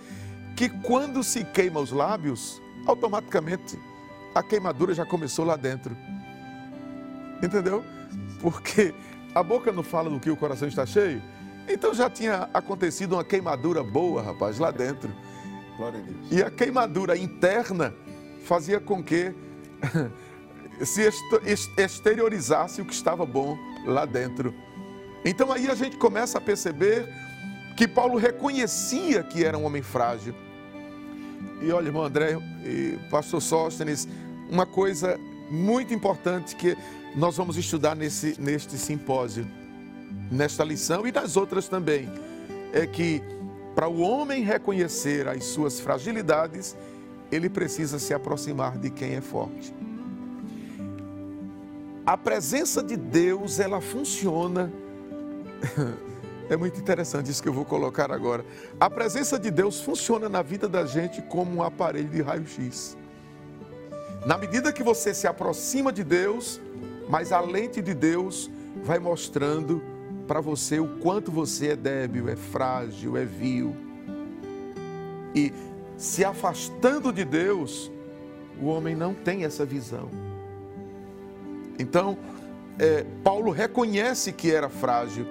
que 0.56 0.68
quando 0.68 1.22
se 1.22 1.44
queima 1.44 1.80
os 1.80 1.90
lábios, 1.92 2.60
automaticamente 2.86 3.78
a 4.34 4.42
queimadura 4.42 4.94
já 4.94 5.04
começou 5.04 5.44
lá 5.44 5.56
dentro. 5.56 5.96
Entendeu? 7.42 7.84
Porque 8.40 8.94
a 9.34 9.42
boca 9.42 9.72
não 9.72 9.82
fala 9.82 10.08
do 10.08 10.20
que 10.20 10.30
o 10.30 10.36
coração 10.36 10.68
está 10.68 10.86
cheio. 10.86 11.22
Então 11.68 11.92
já 11.92 12.08
tinha 12.08 12.48
acontecido 12.54 13.14
uma 13.14 13.24
queimadura 13.24 13.82
boa, 13.82 14.22
rapaz, 14.22 14.58
lá 14.58 14.70
dentro. 14.70 15.10
Glória 15.76 16.00
a 16.00 16.02
Deus. 16.02 16.32
E 16.32 16.42
a 16.42 16.50
queimadura 16.50 17.16
interna 17.16 17.94
fazia 18.44 18.80
com 18.80 19.02
que 19.02 19.34
se 20.84 21.02
exteriorizasse 21.76 22.80
o 22.80 22.84
que 22.84 22.94
estava 22.94 23.26
bom 23.26 23.58
lá 23.84 24.04
dentro. 24.04 24.54
Então 25.26 25.50
aí 25.50 25.68
a 25.68 25.74
gente 25.74 25.96
começa 25.96 26.38
a 26.38 26.40
perceber 26.40 27.08
que 27.76 27.88
Paulo 27.88 28.16
reconhecia 28.16 29.24
que 29.24 29.44
era 29.44 29.58
um 29.58 29.64
homem 29.64 29.82
frágil. 29.82 30.32
E 31.60 31.72
olha, 31.72 31.88
irmão 31.88 32.04
André 32.04 32.38
e 32.64 32.96
pastor 33.10 33.42
Sóstenes, 33.42 34.06
uma 34.48 34.64
coisa 34.64 35.18
muito 35.50 35.92
importante 35.92 36.54
que 36.54 36.78
nós 37.16 37.36
vamos 37.36 37.56
estudar 37.56 37.96
nesse, 37.96 38.40
neste 38.40 38.78
simpósio, 38.78 39.44
nesta 40.30 40.62
lição 40.62 41.04
e 41.04 41.10
nas 41.10 41.36
outras 41.36 41.66
também, 41.66 42.08
é 42.72 42.86
que 42.86 43.20
para 43.74 43.88
o 43.88 44.00
homem 44.02 44.44
reconhecer 44.44 45.26
as 45.26 45.44
suas 45.46 45.80
fragilidades, 45.80 46.76
ele 47.32 47.50
precisa 47.50 47.98
se 47.98 48.14
aproximar 48.14 48.78
de 48.78 48.90
quem 48.90 49.16
é 49.16 49.20
forte. 49.20 49.74
A 52.06 52.16
presença 52.16 52.80
de 52.80 52.96
Deus, 52.96 53.58
ela 53.58 53.80
funciona 53.80 54.72
É 56.48 56.56
muito 56.56 56.78
interessante 56.78 57.28
isso 57.28 57.42
que 57.42 57.48
eu 57.48 57.52
vou 57.52 57.64
colocar 57.64 58.12
agora. 58.12 58.44
A 58.78 58.88
presença 58.88 59.36
de 59.36 59.50
Deus 59.50 59.80
funciona 59.80 60.28
na 60.28 60.42
vida 60.42 60.68
da 60.68 60.86
gente 60.86 61.20
como 61.22 61.56
um 61.56 61.62
aparelho 61.62 62.08
de 62.08 62.22
raio-x. 62.22 62.96
Na 64.24 64.38
medida 64.38 64.72
que 64.72 64.82
você 64.82 65.12
se 65.12 65.26
aproxima 65.26 65.92
de 65.92 66.04
Deus, 66.04 66.60
mas 67.08 67.32
a 67.32 67.40
lente 67.40 67.82
de 67.82 67.94
Deus 67.94 68.48
vai 68.84 69.00
mostrando 69.00 69.82
para 70.28 70.40
você 70.40 70.78
o 70.78 70.98
quanto 70.98 71.32
você 71.32 71.70
é 71.70 71.76
débil, 71.76 72.28
é 72.28 72.36
frágil, 72.36 73.16
é 73.16 73.24
vil. 73.24 73.74
E 75.34 75.52
se 75.96 76.24
afastando 76.24 77.12
de 77.12 77.24
Deus, 77.24 77.90
o 78.60 78.66
homem 78.66 78.94
não 78.94 79.14
tem 79.14 79.44
essa 79.44 79.64
visão. 79.64 80.08
Então, 81.78 82.16
é, 82.78 83.04
Paulo 83.24 83.50
reconhece 83.50 84.32
que 84.32 84.52
era 84.52 84.68
frágil 84.68 85.26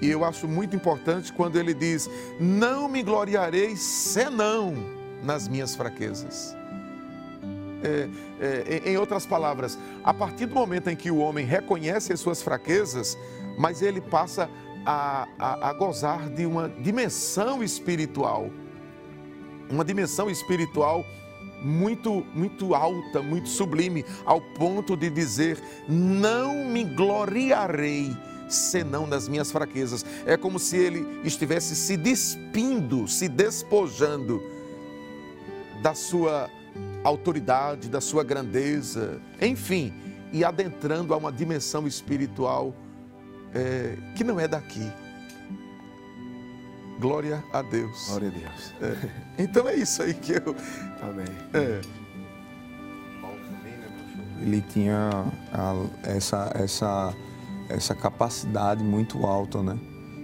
e 0.00 0.10
eu 0.10 0.24
acho 0.24 0.46
muito 0.46 0.74
importante 0.74 1.32
quando 1.32 1.58
ele 1.58 1.74
diz: 1.74 2.08
Não 2.40 2.88
me 2.88 3.02
gloriarei 3.02 3.76
senão 3.76 4.74
nas 5.22 5.48
minhas 5.48 5.74
fraquezas. 5.74 6.56
É, 7.82 8.08
é, 8.40 8.90
em 8.90 8.96
outras 8.96 9.26
palavras, 9.26 9.78
a 10.02 10.14
partir 10.14 10.46
do 10.46 10.54
momento 10.54 10.88
em 10.88 10.96
que 10.96 11.10
o 11.10 11.18
homem 11.18 11.44
reconhece 11.44 12.12
as 12.12 12.20
suas 12.20 12.42
fraquezas, 12.42 13.16
mas 13.58 13.82
ele 13.82 14.00
passa 14.00 14.48
a, 14.86 15.28
a, 15.38 15.68
a 15.68 15.72
gozar 15.74 16.30
de 16.30 16.46
uma 16.46 16.68
dimensão 16.68 17.62
espiritual, 17.62 18.50
uma 19.70 19.84
dimensão 19.84 20.30
espiritual 20.30 21.04
muito, 21.62 22.24
muito 22.34 22.74
alta, 22.74 23.22
muito 23.22 23.48
sublime, 23.48 24.04
ao 24.24 24.40
ponto 24.40 24.96
de 24.96 25.10
dizer: 25.10 25.58
Não 25.88 26.64
me 26.64 26.84
gloriarei 26.84 28.14
senão 28.54 29.06
nas 29.06 29.28
minhas 29.28 29.50
fraquezas. 29.50 30.04
É 30.26 30.36
como 30.36 30.58
se 30.58 30.76
ele 30.76 31.20
estivesse 31.24 31.74
se 31.76 31.96
despindo, 31.96 33.06
se 33.08 33.28
despojando 33.28 34.42
da 35.82 35.94
sua 35.94 36.48
autoridade, 37.02 37.88
da 37.88 38.00
sua 38.00 38.24
grandeza, 38.24 39.20
enfim, 39.40 39.92
e 40.32 40.44
adentrando 40.44 41.12
a 41.12 41.16
uma 41.16 41.30
dimensão 41.30 41.86
espiritual 41.86 42.74
é, 43.52 43.96
que 44.16 44.24
não 44.24 44.40
é 44.40 44.48
daqui. 44.48 44.90
Glória 46.98 47.44
a 47.52 47.62
Deus. 47.62 48.06
Glória 48.08 48.28
a 48.28 48.30
Deus. 48.30 48.74
É. 48.80 49.42
Então 49.42 49.68
é 49.68 49.74
isso 49.74 50.02
aí 50.02 50.14
que 50.14 50.32
eu. 50.32 50.56
Amém. 51.02 51.26
É. 51.52 51.80
Ele 54.40 54.60
tinha 54.60 55.10
a, 55.52 55.74
essa, 56.02 56.50
essa 56.54 57.14
essa 57.68 57.94
capacidade 57.94 58.82
muito 58.82 59.26
alta, 59.26 59.62
né? 59.62 59.78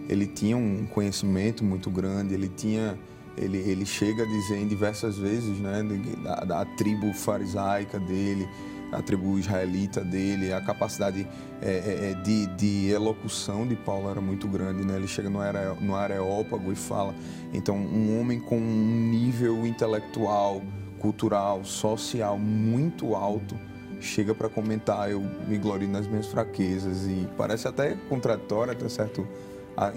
Ele 0.08 0.26
tinha 0.26 0.56
um 0.56 0.86
conhecimento 0.86 1.64
muito 1.64 1.90
grande, 1.90 2.34
ele 2.34 2.48
tinha 2.48 2.98
ele, 3.36 3.58
ele 3.58 3.86
chega 3.86 4.24
a 4.24 4.26
dizer 4.26 4.58
em 4.58 4.66
diversas 4.66 5.16
vezes, 5.16 5.58
né, 5.58 5.82
da, 6.22 6.44
da 6.44 6.64
tribo 6.64 7.12
farisaica 7.14 7.98
dele, 7.98 8.46
a 8.92 9.00
tribo 9.00 9.38
israelita 9.38 10.02
dele, 10.02 10.52
a 10.52 10.60
capacidade 10.60 11.26
é, 11.62 11.70
é, 11.70 12.10
é, 12.10 12.14
de, 12.22 12.46
de, 12.56 12.90
elocução 12.90 13.66
de 13.66 13.76
Paulo 13.76 14.10
era 14.10 14.20
muito 14.20 14.48
grande, 14.48 14.84
né? 14.84 14.96
Ele 14.96 15.06
chega 15.06 15.30
no, 15.30 15.40
are, 15.40 15.76
no 15.80 15.94
Areópago 15.94 16.72
e 16.72 16.74
fala. 16.74 17.14
Então, 17.52 17.76
um 17.76 18.20
homem 18.20 18.40
com 18.40 18.58
um 18.58 19.10
nível 19.10 19.64
intelectual, 19.66 20.60
cultural, 20.98 21.64
social 21.64 22.36
muito 22.36 23.14
alto, 23.14 23.56
chega 24.00 24.34
para 24.34 24.48
comentar, 24.48 25.10
eu 25.10 25.20
me 25.20 25.58
glorio 25.58 25.88
nas 25.88 26.06
minhas 26.06 26.26
fraquezas 26.26 27.06
e 27.06 27.28
parece 27.36 27.68
até 27.68 27.96
contraditório 28.08 28.72
até 28.72 28.88
certo, 28.88 29.26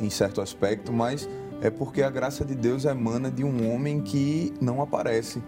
em 0.01 0.09
certo 0.09 0.41
aspecto, 0.41 0.91
mas 0.91 1.27
é 1.61 1.69
porque 1.69 2.03
a 2.03 2.09
graça 2.09 2.43
de 2.43 2.53
Deus 2.53 2.85
emana 2.85 3.31
de 3.31 3.43
um 3.43 3.73
homem 3.73 4.01
que 4.01 4.53
não 4.59 4.81
aparece 4.81 5.41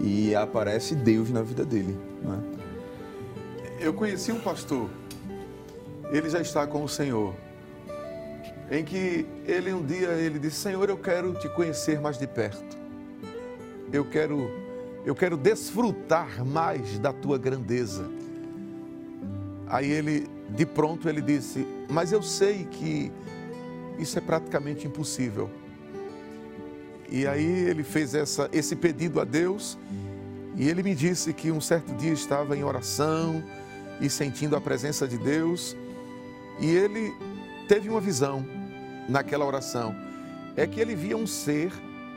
e 0.00 0.34
aparece 0.34 0.94
Deus 0.94 1.30
na 1.30 1.42
vida 1.42 1.64
dele. 1.64 1.96
Né? 2.22 2.38
Eu 3.80 3.94
conheci 3.94 4.30
um 4.30 4.40
pastor, 4.40 4.88
ele 6.10 6.28
já 6.28 6.40
está 6.40 6.66
com 6.66 6.84
o 6.84 6.88
Senhor, 6.88 7.34
em 8.70 8.84
que 8.84 9.26
ele 9.46 9.72
um 9.72 9.84
dia 9.84 10.08
ele 10.12 10.38
disse: 10.38 10.56
Senhor, 10.56 10.88
eu 10.88 10.98
quero 10.98 11.32
te 11.34 11.48
conhecer 11.48 12.00
mais 12.00 12.18
de 12.18 12.26
perto. 12.26 12.76
Eu 13.92 14.04
quero 14.04 14.65
eu 15.06 15.14
quero 15.14 15.36
desfrutar 15.36 16.44
mais 16.44 16.98
da 16.98 17.12
tua 17.12 17.38
grandeza. 17.38 18.10
Aí 19.68 19.88
ele, 19.88 20.26
de 20.50 20.66
pronto, 20.66 21.08
ele 21.08 21.22
disse: 21.22 21.64
Mas 21.88 22.10
eu 22.10 22.20
sei 22.20 22.64
que 22.64 23.12
isso 24.00 24.18
é 24.18 24.20
praticamente 24.20 24.84
impossível. 24.84 25.48
E 27.08 27.24
aí 27.24 27.46
ele 27.46 27.84
fez 27.84 28.16
essa, 28.16 28.50
esse 28.52 28.74
pedido 28.74 29.20
a 29.20 29.24
Deus 29.24 29.78
e 30.56 30.68
ele 30.68 30.82
me 30.82 30.92
disse 30.92 31.32
que 31.32 31.52
um 31.52 31.60
certo 31.60 31.94
dia 31.94 32.12
estava 32.12 32.56
em 32.56 32.64
oração 32.64 33.44
e 34.00 34.10
sentindo 34.10 34.56
a 34.56 34.60
presença 34.60 35.06
de 35.06 35.16
Deus 35.16 35.76
e 36.58 36.66
ele 36.68 37.14
teve 37.68 37.88
uma 37.88 38.00
visão 38.00 38.44
naquela 39.08 39.44
oração. 39.44 39.94
É 40.56 40.66
que 40.66 40.80
ele 40.80 40.96
via 40.96 41.16
um 41.16 41.28
ser 41.28 41.72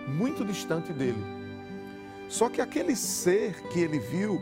muito 0.08 0.44
distante 0.44 0.92
dele 0.92 1.39
só 2.30 2.48
que 2.48 2.62
aquele 2.62 2.96
ser 2.96 3.60
que 3.70 3.80
ele 3.80 3.98
viu, 3.98 4.40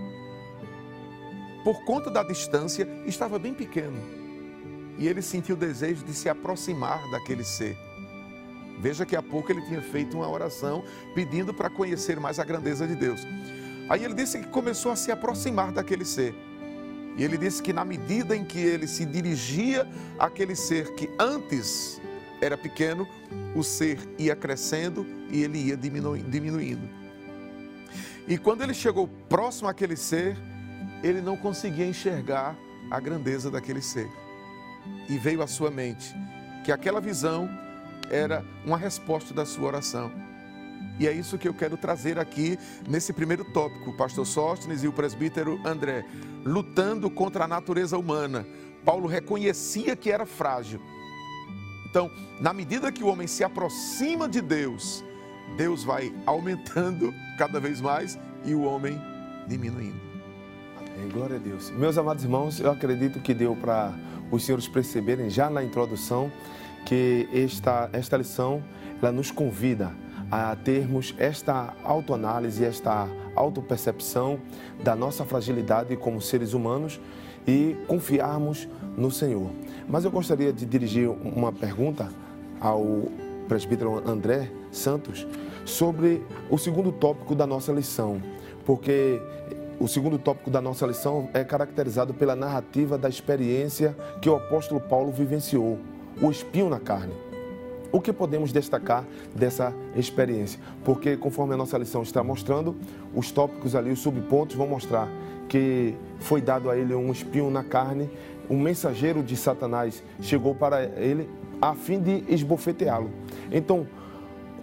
por 1.63 1.85
conta 1.85 2.11
da 2.11 2.21
distância, 2.21 2.87
estava 3.05 3.39
bem 3.39 3.53
pequeno. 3.53 3.97
E 4.99 5.07
ele 5.07 5.21
sentiu 5.21 5.55
o 5.55 5.57
desejo 5.57 6.03
de 6.03 6.13
se 6.13 6.27
aproximar 6.27 6.99
daquele 7.09 7.45
ser. 7.45 7.77
Veja 8.79 9.05
que 9.05 9.15
há 9.15 9.23
pouco 9.23 9.51
ele 9.51 9.61
tinha 9.61 9.81
feito 9.81 10.17
uma 10.17 10.29
oração 10.29 10.83
pedindo 11.15 11.53
para 11.53 11.69
conhecer 11.69 12.19
mais 12.19 12.39
a 12.39 12.43
grandeza 12.43 12.85
de 12.85 12.95
Deus. 12.95 13.21
Aí 13.89 14.03
ele 14.03 14.13
disse 14.13 14.39
que 14.39 14.47
começou 14.47 14.91
a 14.91 14.95
se 14.95 15.11
aproximar 15.11 15.71
daquele 15.71 16.03
ser. 16.03 16.35
E 17.17 17.23
ele 17.23 17.37
disse 17.37 17.63
que 17.63 17.71
na 17.71 17.85
medida 17.85 18.35
em 18.35 18.43
que 18.43 18.59
ele 18.59 18.85
se 18.85 19.05
dirigia 19.05 19.87
àquele 20.19 20.55
ser 20.55 20.93
que 20.93 21.09
antes 21.17 22.01
era 22.41 22.57
pequeno, 22.57 23.07
o 23.55 23.63
ser 23.63 23.97
ia 24.19 24.35
crescendo 24.35 25.05
e 25.31 25.41
ele 25.41 25.57
ia 25.57 25.77
diminuindo. 25.77 27.06
E 28.27 28.37
quando 28.37 28.61
ele 28.61 28.73
chegou 28.73 29.07
próximo 29.29 29.69
àquele 29.69 29.95
ser, 29.95 30.37
ele 31.01 31.21
não 31.21 31.37
conseguia 31.37 31.85
enxergar 31.85 32.57
a 32.91 32.99
grandeza 32.99 33.49
daquele 33.49 33.81
ser. 33.81 34.09
E 35.09 35.17
veio 35.17 35.41
à 35.41 35.47
sua 35.47 35.71
mente 35.71 36.13
que 36.63 36.71
aquela 36.71 36.99
visão 36.99 37.49
era 38.09 38.43
uma 38.65 38.77
resposta 38.77 39.33
da 39.33 39.45
sua 39.45 39.67
oração. 39.67 40.11
E 40.99 41.07
é 41.07 41.13
isso 41.13 41.37
que 41.37 41.47
eu 41.47 41.53
quero 41.53 41.77
trazer 41.77 42.17
aqui 42.19 42.57
nesse 42.87 43.13
primeiro 43.13 43.45
tópico, 43.45 43.91
o 43.91 43.97
pastor 43.97 44.25
Sóstenes 44.25 44.83
e 44.83 44.87
o 44.87 44.93
presbítero 44.93 45.59
André, 45.65 46.03
lutando 46.43 47.09
contra 47.09 47.45
a 47.45 47.47
natureza 47.47 47.97
humana. 47.97 48.45
Paulo 48.83 49.07
reconhecia 49.07 49.95
que 49.95 50.11
era 50.11 50.25
frágil. 50.25 50.81
Então, 51.89 52.11
na 52.41 52.51
medida 52.51 52.91
que 52.91 53.03
o 53.03 53.07
homem 53.07 53.27
se 53.27 53.43
aproxima 53.43 54.27
de 54.27 54.41
Deus, 54.41 55.03
Deus 55.55 55.83
vai 55.83 56.13
aumentando 56.25 57.13
cada 57.37 57.59
vez 57.59 57.79
mais 57.79 58.17
e 58.45 58.53
o 58.53 58.63
homem 58.63 58.99
diminuindo. 59.47 59.99
Amém. 60.77 61.09
Glória 61.09 61.37
a 61.37 61.39
Deus. 61.39 61.69
Meus 61.71 61.97
amados 61.97 62.23
irmãos, 62.23 62.59
eu 62.59 62.71
acredito 62.71 63.19
que 63.19 63.33
deu 63.33 63.55
para 63.55 63.93
os 64.31 64.45
senhores 64.45 64.67
perceberem 64.67 65.29
já 65.29 65.49
na 65.49 65.63
introdução 65.63 66.31
que 66.85 67.27
esta, 67.33 67.89
esta 67.93 68.17
lição 68.17 68.63
ela 69.01 69.11
nos 69.11 69.31
convida 69.31 69.91
a 70.31 70.55
termos 70.55 71.15
esta 71.17 71.73
autoanálise, 71.83 72.65
esta 72.65 73.07
autopercepção 73.35 74.39
da 74.83 74.95
nossa 74.95 75.23
fragilidade 75.23 75.95
como 75.95 76.21
seres 76.21 76.53
humanos 76.53 76.99
e 77.47 77.77
confiarmos 77.87 78.67
no 78.97 79.09
Senhor. 79.09 79.49
Mas 79.87 80.03
eu 80.03 80.11
gostaria 80.11 80.51
de 80.51 80.65
dirigir 80.65 81.09
uma 81.09 81.51
pergunta 81.51 82.09
ao 82.59 83.09
presbítero 83.47 84.01
André 84.07 84.51
Santos 84.71 85.25
sobre 85.65 86.23
o 86.49 86.57
segundo 86.57 86.91
tópico 86.91 87.33
da 87.33 87.47
nossa 87.47 87.71
lição, 87.71 88.21
porque 88.65 89.21
o 89.79 89.87
segundo 89.87 90.17
tópico 90.17 90.49
da 90.49 90.61
nossa 90.61 90.85
lição 90.85 91.29
é 91.33 91.43
caracterizado 91.43 92.13
pela 92.13 92.35
narrativa 92.35 92.97
da 92.97 93.09
experiência 93.09 93.95
que 94.21 94.29
o 94.29 94.35
apóstolo 94.35 94.79
Paulo 94.81 95.11
vivenciou, 95.11 95.77
o 96.21 96.31
espinho 96.31 96.69
na 96.69 96.79
carne. 96.79 97.13
O 97.91 98.01
que 98.01 98.11
podemos 98.11 98.51
destacar 98.51 99.05
dessa 99.33 99.73
experiência? 99.95 100.59
Porque, 100.83 101.15
conforme 101.15 101.53
a 101.53 101.57
nossa 101.57 101.77
lição 101.77 102.01
está 102.01 102.23
mostrando, 102.23 102.75
os 103.15 103.31
tópicos 103.31 103.75
ali, 103.75 103.91
os 103.91 103.99
subpontos 103.99 104.55
vão 104.55 104.67
mostrar 104.67 105.07
que 105.47 105.95
foi 106.19 106.41
dado 106.41 106.69
a 106.69 106.77
ele 106.77 106.93
um 106.93 107.11
espinho 107.11 107.49
na 107.49 107.63
carne, 107.63 108.09
um 108.49 108.59
mensageiro 108.59 109.23
de 109.23 109.37
Satanás 109.37 110.03
chegou 110.19 110.53
para 110.53 110.83
ele 110.83 111.29
a 111.61 111.73
fim 111.73 111.99
de 111.99 112.23
esbofeteá-lo. 112.27 113.09
Então, 113.51 113.87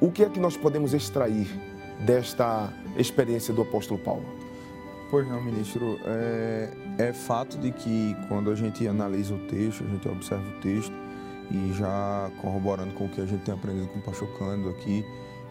o 0.00 0.11
que 0.11 0.22
é 0.22 0.28
que 0.28 0.40
nós 0.40 0.57
podemos 0.57 0.94
extrair 0.94 1.48
desta 2.04 2.72
experiência 2.96 3.52
do 3.54 3.62
apóstolo 3.62 3.98
Paulo? 3.98 4.24
Pois 5.11 5.28
não, 5.28 5.42
ministro. 5.42 5.98
É, 6.04 6.68
é 6.98 7.12
fato 7.12 7.59
de 7.59 7.70
que 7.70 8.16
quando 8.28 8.50
a 8.50 8.54
gente 8.54 8.87
analisa 8.87 9.35
o 9.35 9.38
texto, 9.46 9.85
a 9.85 9.87
gente 9.87 10.09
observa 10.09 10.44
o 10.48 10.61
texto 10.61 10.92
e 11.50 11.72
já 11.74 12.30
corroborando 12.40 12.92
com 12.94 13.04
o 13.04 13.09
que 13.09 13.20
a 13.20 13.26
gente 13.26 13.42
tem 13.42 13.54
aprendido 13.54 13.88
com 13.88 13.98
o 13.98 14.02
pastor 14.02 14.28
Cândido 14.38 14.70
aqui 14.70 15.04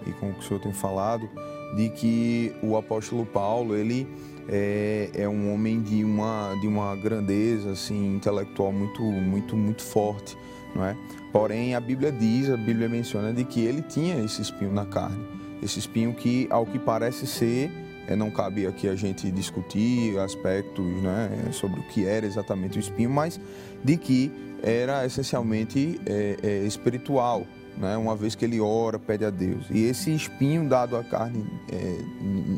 e 0.06 0.12
com 0.14 0.32
o 0.32 0.34
que 0.34 0.40
o 0.40 0.44
senhor 0.44 0.60
tem 0.60 0.74
falado, 0.74 1.30
de 1.76 1.90
que 1.90 2.54
o 2.62 2.76
apóstolo 2.76 3.26
Paulo, 3.26 3.76
ele 3.76 4.08
é, 4.50 5.10
é, 5.14 5.30
um 5.30 5.54
homem 5.54 5.82
de 5.82 6.04
uma, 6.04 6.56
de 6.60 6.68
uma 6.68 6.96
grandeza 6.96 7.72
assim, 7.72 8.16
intelectual 8.16 8.72
muito, 8.72 9.02
muito, 9.02 9.56
muito 9.56 9.82
forte, 9.82 10.38
não 10.76 10.86
é? 10.86 10.96
Porém, 11.32 11.76
a 11.76 11.80
Bíblia 11.80 12.12
diz, 12.12 12.50
a 12.50 12.58
Bíblia 12.58 12.88
menciona 12.88 13.34
de 13.34 13.44
que 13.44 13.62
ele 13.62 13.82
tinha 13.82 14.24
esse 14.24 14.42
espinho 14.42 14.72
na 14.72 14.86
carne. 14.86 15.26
Esse 15.62 15.80
espinho 15.80 16.14
que, 16.14 16.48
ao 16.50 16.66
que 16.66 16.78
parece 16.78 17.26
ser, 17.26 17.72
é, 18.08 18.16
não 18.16 18.30
cabe 18.30 18.68
aqui 18.68 18.88
a 18.88 18.96
gente 18.96 19.32
discutir 19.32 20.18
aspectos 20.20 20.86
né, 21.02 21.50
sobre 21.52 21.80
o 21.80 21.84
que 21.84 22.06
era 22.06 22.26
exatamente 22.26 22.78
o 22.78 22.80
espinho, 22.80 23.10
mas 23.10 23.40
de 23.84 23.98
que 23.98 24.32
era 24.62 25.06
essencialmente 25.06 26.00
é, 26.06 26.38
é, 26.44 26.58
espiritual, 26.60 27.46
né, 27.78 27.98
uma 27.98 28.16
vez 28.16 28.36
que 28.36 28.46
ele 28.46 28.60
ora, 28.60 29.00
pede 29.00 29.26
a 29.26 29.30
Deus. 29.30 29.66
E 29.72 29.86
esse 29.86 30.14
espinho 30.14 30.68
dado 30.68 30.96
à 30.98 31.04
carne, 31.04 31.46
é, 31.72 31.98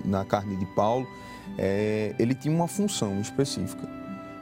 na 0.04 0.25
carne 0.25 0.56
de 0.58 0.65
Paulo, 0.67 1.08
é, 1.58 2.13
ele 2.19 2.34
tinha 2.34 2.54
uma 2.54 2.67
função 2.67 3.19
específica 3.21 3.88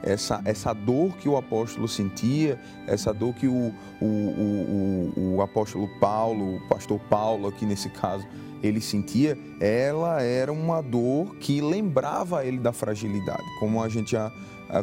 essa, 0.04 0.40
essa 0.44 0.72
dor 0.72 1.16
que 1.16 1.28
o 1.28 1.36
apóstolo 1.36 1.88
sentia, 1.88 2.60
essa 2.86 3.12
dor 3.12 3.34
que 3.34 3.48
o, 3.48 3.72
o, 4.00 4.06
o, 4.06 5.34
o, 5.36 5.42
apóstolo 5.42 5.88
Paulo, 5.98 6.56
o 6.56 6.68
pastor 6.68 7.00
Paulo 7.08 7.48
aqui 7.48 7.64
nesse 7.64 7.88
caso, 7.88 8.26
ele 8.62 8.80
sentia, 8.80 9.36
ela 9.60 10.22
era 10.22 10.52
uma 10.52 10.82
dor 10.82 11.36
que 11.36 11.60
lembrava 11.60 12.44
ele 12.44 12.58
da 12.58 12.72
fragilidade, 12.72 13.44
como 13.58 13.82
a 13.82 13.88
gente 13.88 14.12
já 14.12 14.30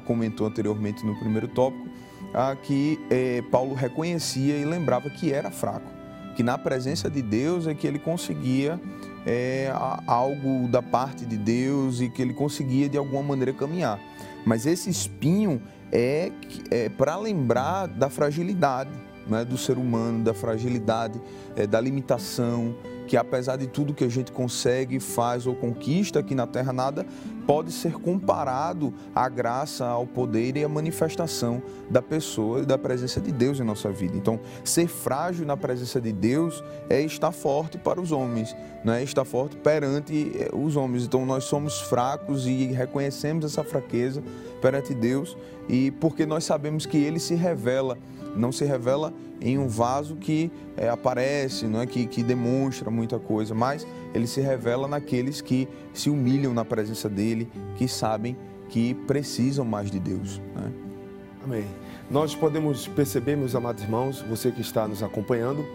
comentou 0.05 0.47
anteriormente 0.47 1.05
no 1.05 1.17
primeiro 1.19 1.47
tópico, 1.47 1.89
que 2.63 2.99
é, 3.09 3.41
Paulo 3.51 3.73
reconhecia 3.73 4.57
e 4.57 4.65
lembrava 4.65 5.09
que 5.09 5.33
era 5.33 5.51
fraco, 5.51 5.89
que 6.35 6.43
na 6.43 6.57
presença 6.57 7.09
de 7.09 7.21
Deus 7.21 7.67
é 7.67 7.73
que 7.73 7.85
ele 7.87 7.99
conseguia 7.99 8.79
é, 9.25 9.71
algo 10.07 10.67
da 10.67 10.81
parte 10.81 11.25
de 11.25 11.37
Deus 11.37 12.01
e 12.01 12.09
que 12.09 12.21
ele 12.21 12.33
conseguia 12.33 12.89
de 12.89 12.97
alguma 12.97 13.23
maneira 13.23 13.53
caminhar. 13.53 13.99
Mas 14.45 14.65
esse 14.65 14.89
espinho 14.89 15.61
é, 15.91 16.31
é 16.69 16.89
para 16.89 17.15
lembrar 17.17 17.87
da 17.87 18.09
fragilidade 18.09 18.91
né, 19.27 19.45
do 19.45 19.57
ser 19.57 19.77
humano, 19.77 20.23
da 20.23 20.33
fragilidade, 20.33 21.19
é, 21.55 21.67
da 21.67 21.79
limitação 21.79 22.75
que 23.07 23.17
apesar 23.17 23.57
de 23.57 23.67
tudo 23.67 23.93
que 23.93 24.03
a 24.03 24.09
gente 24.09 24.31
consegue, 24.31 24.99
faz 24.99 25.45
ou 25.45 25.55
conquista 25.55 26.19
aqui 26.19 26.33
na 26.33 26.47
terra, 26.47 26.71
nada 26.71 27.05
pode 27.45 27.71
ser 27.71 27.93
comparado 27.93 28.93
à 29.13 29.27
graça, 29.27 29.85
ao 29.85 30.05
poder 30.05 30.55
e 30.55 30.63
à 30.63 30.69
manifestação 30.69 31.61
da 31.89 32.01
pessoa 32.01 32.61
e 32.61 32.65
da 32.65 32.77
presença 32.77 33.19
de 33.19 33.31
Deus 33.31 33.59
em 33.59 33.63
nossa 33.63 33.91
vida. 33.91 34.15
Então, 34.15 34.39
ser 34.63 34.87
frágil 34.87 35.45
na 35.45 35.57
presença 35.57 35.99
de 35.99 36.11
Deus 36.11 36.63
é 36.89 37.01
estar 37.01 37.31
forte 37.31 37.77
para 37.77 37.99
os 37.99 38.11
homens, 38.11 38.55
não 38.83 38.93
é 38.93 39.03
estar 39.03 39.25
forte 39.25 39.55
perante 39.57 40.31
eh, 40.35 40.49
os 40.53 40.75
homens. 40.75 41.03
Então, 41.05 41.25
nós 41.25 41.43
somos 41.45 41.81
fracos 41.81 42.45
e 42.45 42.67
reconhecemos 42.67 43.43
essa 43.43 43.63
fraqueza 43.63 44.23
perante 44.61 44.93
Deus 44.93 45.35
e 45.67 45.91
porque 45.91 46.25
nós 46.25 46.43
sabemos 46.43 46.85
que 46.85 46.97
Ele 46.97 47.19
se 47.19 47.35
revela 47.35 47.97
não 48.35 48.51
se 48.51 48.65
revela 48.65 49.13
em 49.41 49.57
um 49.57 49.67
vaso 49.67 50.15
que 50.15 50.51
é, 50.77 50.87
aparece, 50.87 51.65
não 51.65 51.81
é 51.81 51.85
que, 51.87 52.05
que 52.05 52.21
demonstra 52.21 52.91
muita 52.91 53.17
coisa, 53.17 53.55
mas 53.55 53.85
ele 54.13 54.27
se 54.27 54.39
revela 54.39 54.87
naqueles 54.87 55.41
que 55.41 55.67
se 55.93 56.09
humilham 56.09 56.53
na 56.53 56.63
presença 56.63 57.09
dele, 57.09 57.49
que 57.75 57.87
sabem 57.87 58.37
que 58.69 58.93
precisam 58.93 59.65
mais 59.65 59.89
de 59.89 59.99
Deus. 59.99 60.39
Né? 60.55 60.71
Amém. 61.43 61.65
Nós 62.09 62.35
podemos 62.35 62.87
perceber, 62.87 63.35
meus 63.35 63.55
amados 63.55 63.83
irmãos, 63.83 64.21
você 64.21 64.51
que 64.51 64.61
está 64.61 64.87
nos 64.87 65.01
acompanhando, 65.01 65.65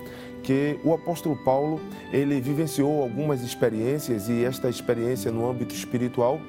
que 0.43 0.79
o 0.85 0.95
apóstolo 0.95 1.37
Paulo, 1.37 1.81
ele 2.13 2.41
vivenciou 2.41 3.03
algumas 3.03 3.43
experiências 3.43 4.29
e 4.29 4.45
esta 4.45 4.69
experiência 4.69 5.33
no 5.33 5.49
âmbito 5.49 5.75
espiritual 5.75 6.41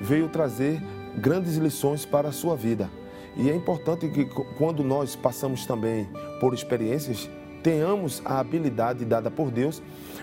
veio 0.00 0.28
trazer 0.28 0.82
grandes 1.16 1.56
lições 1.56 2.04
para 2.04 2.28
a 2.28 2.32
sua 2.32 2.54
vida. 2.54 2.90
E 3.36 3.48
é 3.48 3.54
importante 3.54 4.08
que 4.08 4.24
quando 4.56 4.82
nós 4.82 5.16
passamos 5.16 5.64
também 5.64 6.08
por 6.40 6.54
experiências, 6.54 7.28
tenhamos 7.62 8.22
a 8.24 8.38
habilidade 8.38 9.04
dada 9.04 9.30
por 9.30 9.50
Deus 9.50 9.82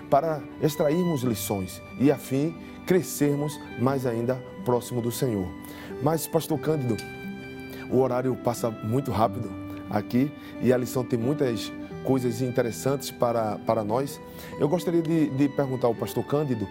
para 0.09 0.41
extrairmos 0.61 1.21
lições 1.23 1.81
e 1.99 2.11
a 2.11 2.17
fim 2.17 2.55
crescermos 2.85 3.59
mais 3.79 4.05
ainda 4.05 4.41
próximo 4.63 5.01
do 5.01 5.11
Senhor. 5.11 5.47
Mas, 6.01 6.27
pastor 6.27 6.59
Cândido, 6.59 6.95
o 7.89 7.99
horário 7.99 8.35
passa 8.35 8.69
muito 8.69 9.11
rápido 9.11 9.51
aqui 9.89 10.31
e 10.61 10.71
a 10.71 10.77
lição 10.77 11.03
tem 11.03 11.19
muitas 11.19 11.71
coisas 12.03 12.41
interessantes 12.41 13.11
para, 13.11 13.57
para 13.65 13.83
nós. 13.83 14.19
Eu 14.59 14.69
gostaria 14.69 15.01
de, 15.01 15.29
de 15.29 15.49
perguntar 15.49 15.87
ao 15.87 15.95
pastor 15.95 16.23
Cândido 16.25 16.67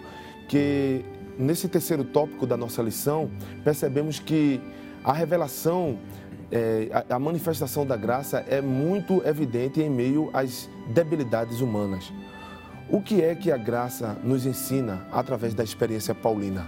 que 0.47 1.03
nesse 1.37 1.67
terceiro 1.67 2.03
tópico 2.03 2.47
da 2.47 2.55
nossa 2.57 2.81
lição, 2.81 3.29
percebemos 3.63 4.19
que 4.19 4.61
a 5.03 5.13
revelação 5.13 5.99
é, 6.55 6.87
a, 7.09 7.15
a 7.17 7.19
manifestação 7.19 7.85
da 7.85 7.97
graça 7.97 8.39
é 8.47 8.61
muito 8.61 9.21
evidente 9.27 9.81
em 9.81 9.89
meio 9.89 10.29
às 10.33 10.69
debilidades 10.87 11.59
humanas. 11.59 12.13
O 12.89 13.01
que 13.01 13.21
é 13.21 13.35
que 13.35 13.51
a 13.51 13.57
graça 13.57 14.17
nos 14.23 14.45
ensina 14.45 15.05
através 15.11 15.53
da 15.53 15.65
experiência 15.65 16.15
paulina? 16.15 16.65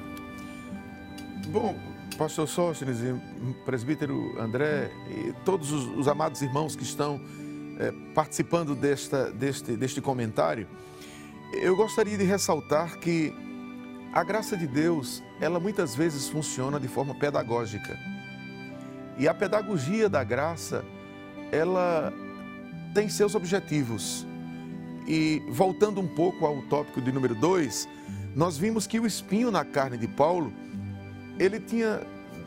Bom, 1.47 1.73
pastor 2.17 2.49
Sóstenes 2.49 2.97
e 2.99 3.15
presbítero 3.63 4.35
André 4.37 4.91
e 5.09 5.33
todos 5.45 5.71
os, 5.71 5.85
os 5.97 6.07
amados 6.09 6.41
irmãos 6.41 6.75
que 6.75 6.83
estão 6.83 7.21
é, 7.79 7.93
participando 8.13 8.75
desta, 8.75 9.31
deste, 9.31 9.77
deste 9.77 10.01
comentário, 10.01 10.67
eu 11.53 11.77
gostaria 11.77 12.17
de 12.17 12.25
ressaltar 12.25 12.99
que 12.99 13.33
a 14.11 14.21
graça 14.21 14.57
de 14.57 14.67
Deus, 14.67 15.23
ela 15.39 15.61
muitas 15.61 15.95
vezes 15.95 16.27
funciona 16.27 16.77
de 16.77 16.89
forma 16.89 17.15
pedagógica. 17.15 18.16
E 19.17 19.27
a 19.27 19.33
pedagogia 19.33 20.07
da 20.07 20.23
graça, 20.23 20.83
ela 21.51 22.13
tem 22.93 23.09
seus 23.09 23.35
objetivos. 23.35 24.25
E 25.07 25.41
voltando 25.49 26.01
um 26.01 26.07
pouco 26.07 26.45
ao 26.45 26.61
tópico 26.63 27.01
de 27.01 27.11
número 27.11 27.33
2, 27.33 27.87
nós 28.35 28.57
vimos 28.57 28.85
que 28.85 28.99
o 28.99 29.05
espinho 29.05 29.49
na 29.49 29.65
carne 29.65 29.97
de 29.97 30.07
Paulo, 30.07 30.53
ele 31.39 31.59
tinha 31.59 32.01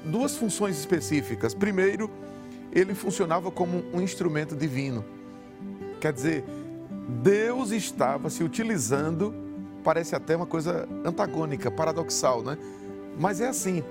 duas 0.05 0.37
funções 0.37 0.79
específicas. 0.79 1.55
Primeiro, 1.55 2.11
ele 2.73 2.95
funcionava 2.95 3.51
como 3.51 3.83
um 3.93 4.01
instrumento 4.01 4.55
divino. 4.55 5.05
Quer 6.01 6.13
dizer, 6.13 6.45
Deus 7.23 7.73
estava 7.73 8.31
se 8.31 8.45
utilizando, 8.45 9.35
parece 9.83 10.15
até 10.15 10.37
uma 10.37 10.47
coisa 10.47 10.89
antagônica, 11.05 11.71
paradoxal, 11.71 12.43
né? 12.43 12.57
Mas 13.19 13.41
é 13.41 13.49
assim, 13.49 13.83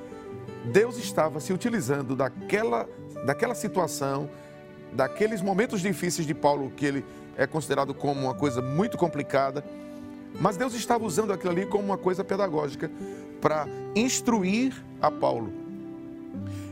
Deus 0.66 0.98
estava 0.98 1.40
se 1.40 1.54
utilizando 1.54 2.16
daquela, 2.16 2.88
daquela 3.26 3.56
situação, 3.56 4.30
daqueles 4.92 5.42
momentos 5.42 5.82
difíceis 5.82 6.28
de 6.28 6.34
Paulo, 6.34 6.72
que 6.76 6.86
ele 6.86 7.06
é 7.38 7.48
considerado 7.48 7.94
como 7.94 8.22
uma 8.22 8.34
coisa 8.34 8.62
muito 8.62 8.98
complicada, 8.98 9.64
mas 10.40 10.58
Deus 10.58 10.74
estava 10.74 11.06
usando 11.06 11.32
aquilo 11.32 11.52
ali 11.52 11.66
como 11.66 11.84
uma 11.84 11.98
coisa 11.98 12.24
pedagógica 12.24 12.92
para 13.42 13.68
instruir 13.96 14.74
a 15.02 15.10
Paulo. 15.10 15.52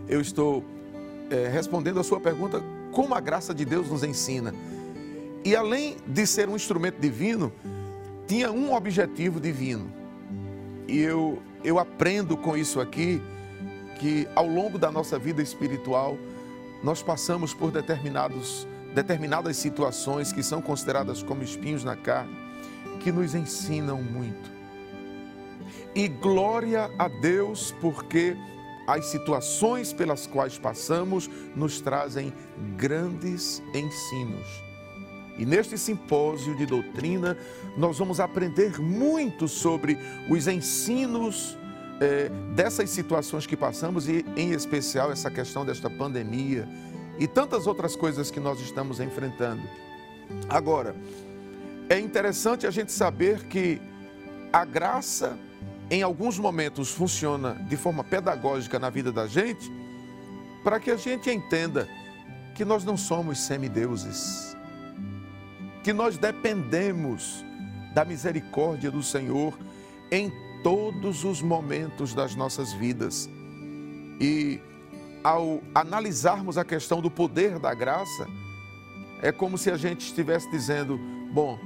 Eu 0.07 0.21
estou 0.21 0.63
é, 1.29 1.47
respondendo 1.47 1.99
a 1.99 2.03
sua 2.03 2.19
pergunta, 2.19 2.61
como 2.91 3.15
a 3.15 3.19
graça 3.19 3.53
de 3.53 3.65
Deus 3.65 3.89
nos 3.89 4.03
ensina. 4.03 4.53
E 5.43 5.55
além 5.55 5.97
de 6.05 6.27
ser 6.27 6.49
um 6.49 6.55
instrumento 6.55 6.99
divino, 6.99 7.51
tinha 8.27 8.51
um 8.51 8.73
objetivo 8.73 9.39
divino. 9.39 9.91
E 10.87 10.99
eu, 10.99 11.41
eu 11.63 11.79
aprendo 11.79 12.35
com 12.35 12.55
isso 12.55 12.79
aqui 12.79 13.21
que 13.97 14.27
ao 14.35 14.47
longo 14.47 14.77
da 14.77 14.91
nossa 14.91 15.17
vida 15.17 15.41
espiritual 15.41 16.17
nós 16.83 17.01
passamos 17.01 17.53
por 17.53 17.71
determinados, 17.71 18.67
determinadas 18.93 19.57
situações 19.57 20.31
que 20.31 20.43
são 20.43 20.61
consideradas 20.61 21.23
como 21.23 21.43
espinhos 21.43 21.83
na 21.83 21.95
carne, 21.95 22.35
que 22.99 23.11
nos 23.11 23.33
ensinam 23.33 24.01
muito. 24.01 24.49
E 25.95 26.07
glória 26.07 26.91
a 26.97 27.07
Deus, 27.07 27.73
porque 27.81 28.37
as 28.87 29.07
situações 29.07 29.91
pelas 29.91 30.27
quais 30.27 30.57
passamos 30.57 31.29
nos 31.55 31.81
trazem 31.81 32.31
grandes 32.77 33.61
ensinos. 33.73 34.47
E 35.37 35.45
neste 35.45 35.77
simpósio 35.77 36.55
de 36.55 36.65
doutrina, 36.65 37.37
nós 37.77 37.99
vamos 37.99 38.19
aprender 38.19 38.79
muito 38.79 39.47
sobre 39.47 39.97
os 40.29 40.47
ensinos 40.47 41.57
é, 41.99 42.29
dessas 42.55 42.89
situações 42.89 43.45
que 43.45 43.57
passamos 43.57 44.07
e, 44.07 44.25
em 44.35 44.51
especial, 44.51 45.11
essa 45.11 45.31
questão 45.31 45.65
desta 45.65 45.89
pandemia 45.89 46.67
e 47.19 47.27
tantas 47.27 47.65
outras 47.65 47.95
coisas 47.95 48.29
que 48.29 48.39
nós 48.39 48.59
estamos 48.59 48.99
enfrentando. 48.99 49.63
Agora, 50.49 50.95
é 51.89 51.99
interessante 51.99 52.67
a 52.67 52.71
gente 52.71 52.91
saber 52.91 53.45
que 53.45 53.81
a 54.51 54.63
graça, 54.63 55.37
em 55.89 56.03
alguns 56.03 56.37
momentos, 56.37 56.91
funciona 56.91 57.53
de 57.67 57.77
forma 57.77 58.03
pedagógica 58.03 58.77
na 58.77 58.89
vida 58.89 59.11
da 59.11 59.25
gente, 59.25 59.71
para 60.63 60.79
que 60.79 60.91
a 60.91 60.97
gente 60.97 61.29
entenda 61.29 61.87
que 62.53 62.65
nós 62.65 62.83
não 62.83 62.97
somos 62.97 63.39
semideuses, 63.39 64.55
que 65.83 65.93
nós 65.93 66.17
dependemos 66.17 67.43
da 67.93 68.03
misericórdia 68.03 68.91
do 68.91 69.01
Senhor 69.01 69.57
em 70.11 70.31
todos 70.67 71.23
os 71.23 71.41
momentos 71.41 72.13
das 72.13 72.35
nossas 72.35 72.73
vidas. 72.73 73.29
E 74.19 74.59
ao 75.23 75.63
analisarmos 75.73 76.57
a 76.57 76.65
questão 76.65 76.99
do 76.99 77.09
poder 77.09 77.57
da 77.57 77.73
graça, 77.73 78.27
é 79.21 79.31
como 79.31 79.57
se 79.57 79.71
a 79.71 79.77
gente 79.77 80.01
estivesse 80.01 80.51
dizendo: 80.51 80.99
bom, 81.31 81.57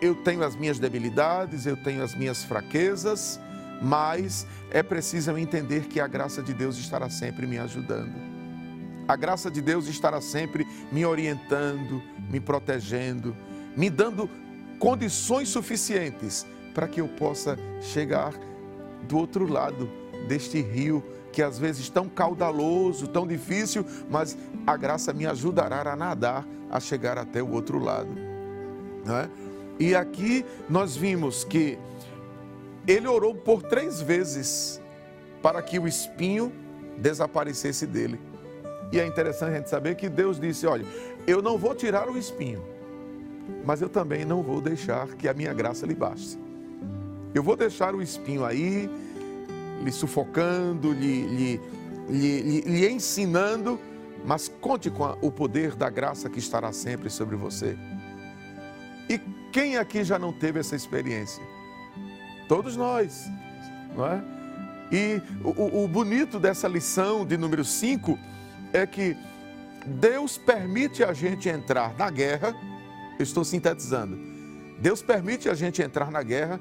eu 0.00 0.14
tenho 0.14 0.44
as 0.44 0.54
minhas 0.54 0.78
debilidades, 0.78 1.66
eu 1.66 1.76
tenho 1.76 2.00
as 2.00 2.14
minhas 2.14 2.44
fraquezas, 2.44 3.40
mas 3.82 4.46
é 4.70 4.84
preciso 4.84 5.32
eu 5.32 5.38
entender 5.38 5.88
que 5.88 5.98
a 5.98 6.06
graça 6.06 6.40
de 6.40 6.54
Deus 6.54 6.78
estará 6.78 7.10
sempre 7.10 7.48
me 7.48 7.58
ajudando. 7.58 8.14
A 9.08 9.16
graça 9.16 9.50
de 9.50 9.60
Deus 9.60 9.88
estará 9.88 10.20
sempre 10.20 10.64
me 10.92 11.04
orientando, 11.04 12.00
me 12.30 12.38
protegendo, 12.38 13.36
me 13.76 13.90
dando 13.90 14.30
condições 14.78 15.48
suficientes 15.48 16.46
para 16.74 16.88
que 16.88 17.00
eu 17.00 17.08
possa 17.08 17.56
chegar 17.80 18.34
do 19.08 19.16
outro 19.16 19.50
lado 19.50 19.88
deste 20.26 20.60
rio 20.60 21.02
que 21.32 21.42
às 21.42 21.58
vezes 21.58 21.88
tão 21.88 22.08
caudaloso, 22.08 23.08
tão 23.08 23.26
difícil, 23.26 23.84
mas 24.08 24.38
a 24.66 24.76
graça 24.76 25.12
me 25.12 25.26
ajudará 25.26 25.80
a 25.90 25.96
nadar, 25.96 26.46
a 26.70 26.78
chegar 26.78 27.18
até 27.18 27.42
o 27.42 27.50
outro 27.50 27.78
lado. 27.78 28.10
Não 29.04 29.16
é? 29.16 29.28
E 29.78 29.96
aqui 29.96 30.44
nós 30.68 30.96
vimos 30.96 31.42
que 31.42 31.76
ele 32.86 33.08
orou 33.08 33.34
por 33.34 33.62
três 33.62 34.00
vezes 34.00 34.80
para 35.42 35.60
que 35.60 35.78
o 35.78 35.88
espinho 35.88 36.52
desaparecesse 36.98 37.84
dele. 37.84 38.20
E 38.92 39.00
é 39.00 39.06
interessante 39.06 39.50
a 39.50 39.56
gente 39.56 39.70
saber 39.70 39.96
que 39.96 40.08
Deus 40.08 40.38
disse: 40.38 40.68
Olha, 40.68 40.86
eu 41.26 41.42
não 41.42 41.58
vou 41.58 41.74
tirar 41.74 42.08
o 42.08 42.16
espinho, 42.16 42.62
mas 43.64 43.82
eu 43.82 43.88
também 43.88 44.24
não 44.24 44.40
vou 44.40 44.60
deixar 44.60 45.08
que 45.08 45.26
a 45.26 45.34
minha 45.34 45.52
graça 45.52 45.84
lhe 45.84 45.94
baste. 45.94 46.43
Eu 47.34 47.42
vou 47.42 47.56
deixar 47.56 47.94
o 47.96 48.00
espinho 48.00 48.44
aí, 48.44 48.88
lhe 49.82 49.90
sufocando, 49.90 50.92
lhe, 50.92 51.26
lhe, 51.26 51.60
lhe, 52.08 52.60
lhe 52.60 52.88
ensinando, 52.88 53.80
mas 54.24 54.48
conte 54.60 54.88
com 54.88 55.18
o 55.20 55.32
poder 55.32 55.74
da 55.74 55.90
graça 55.90 56.30
que 56.30 56.38
estará 56.38 56.72
sempre 56.72 57.10
sobre 57.10 57.34
você. 57.34 57.76
E 59.08 59.20
quem 59.52 59.76
aqui 59.76 60.04
já 60.04 60.16
não 60.16 60.32
teve 60.32 60.60
essa 60.60 60.76
experiência? 60.76 61.42
Todos 62.48 62.76
nós, 62.76 63.26
não 63.96 64.06
é? 64.06 64.22
E 64.92 65.20
o, 65.42 65.84
o 65.84 65.88
bonito 65.88 66.38
dessa 66.38 66.68
lição 66.68 67.26
de 67.26 67.36
número 67.36 67.64
5 67.64 68.16
é 68.72 68.86
que 68.86 69.16
Deus 69.84 70.38
permite 70.38 71.02
a 71.02 71.12
gente 71.12 71.48
entrar 71.48 71.94
na 71.98 72.08
guerra, 72.10 72.54
estou 73.18 73.44
sintetizando, 73.44 74.16
Deus 74.78 75.02
permite 75.02 75.48
a 75.48 75.54
gente 75.54 75.82
entrar 75.82 76.10
na 76.10 76.22
guerra, 76.22 76.60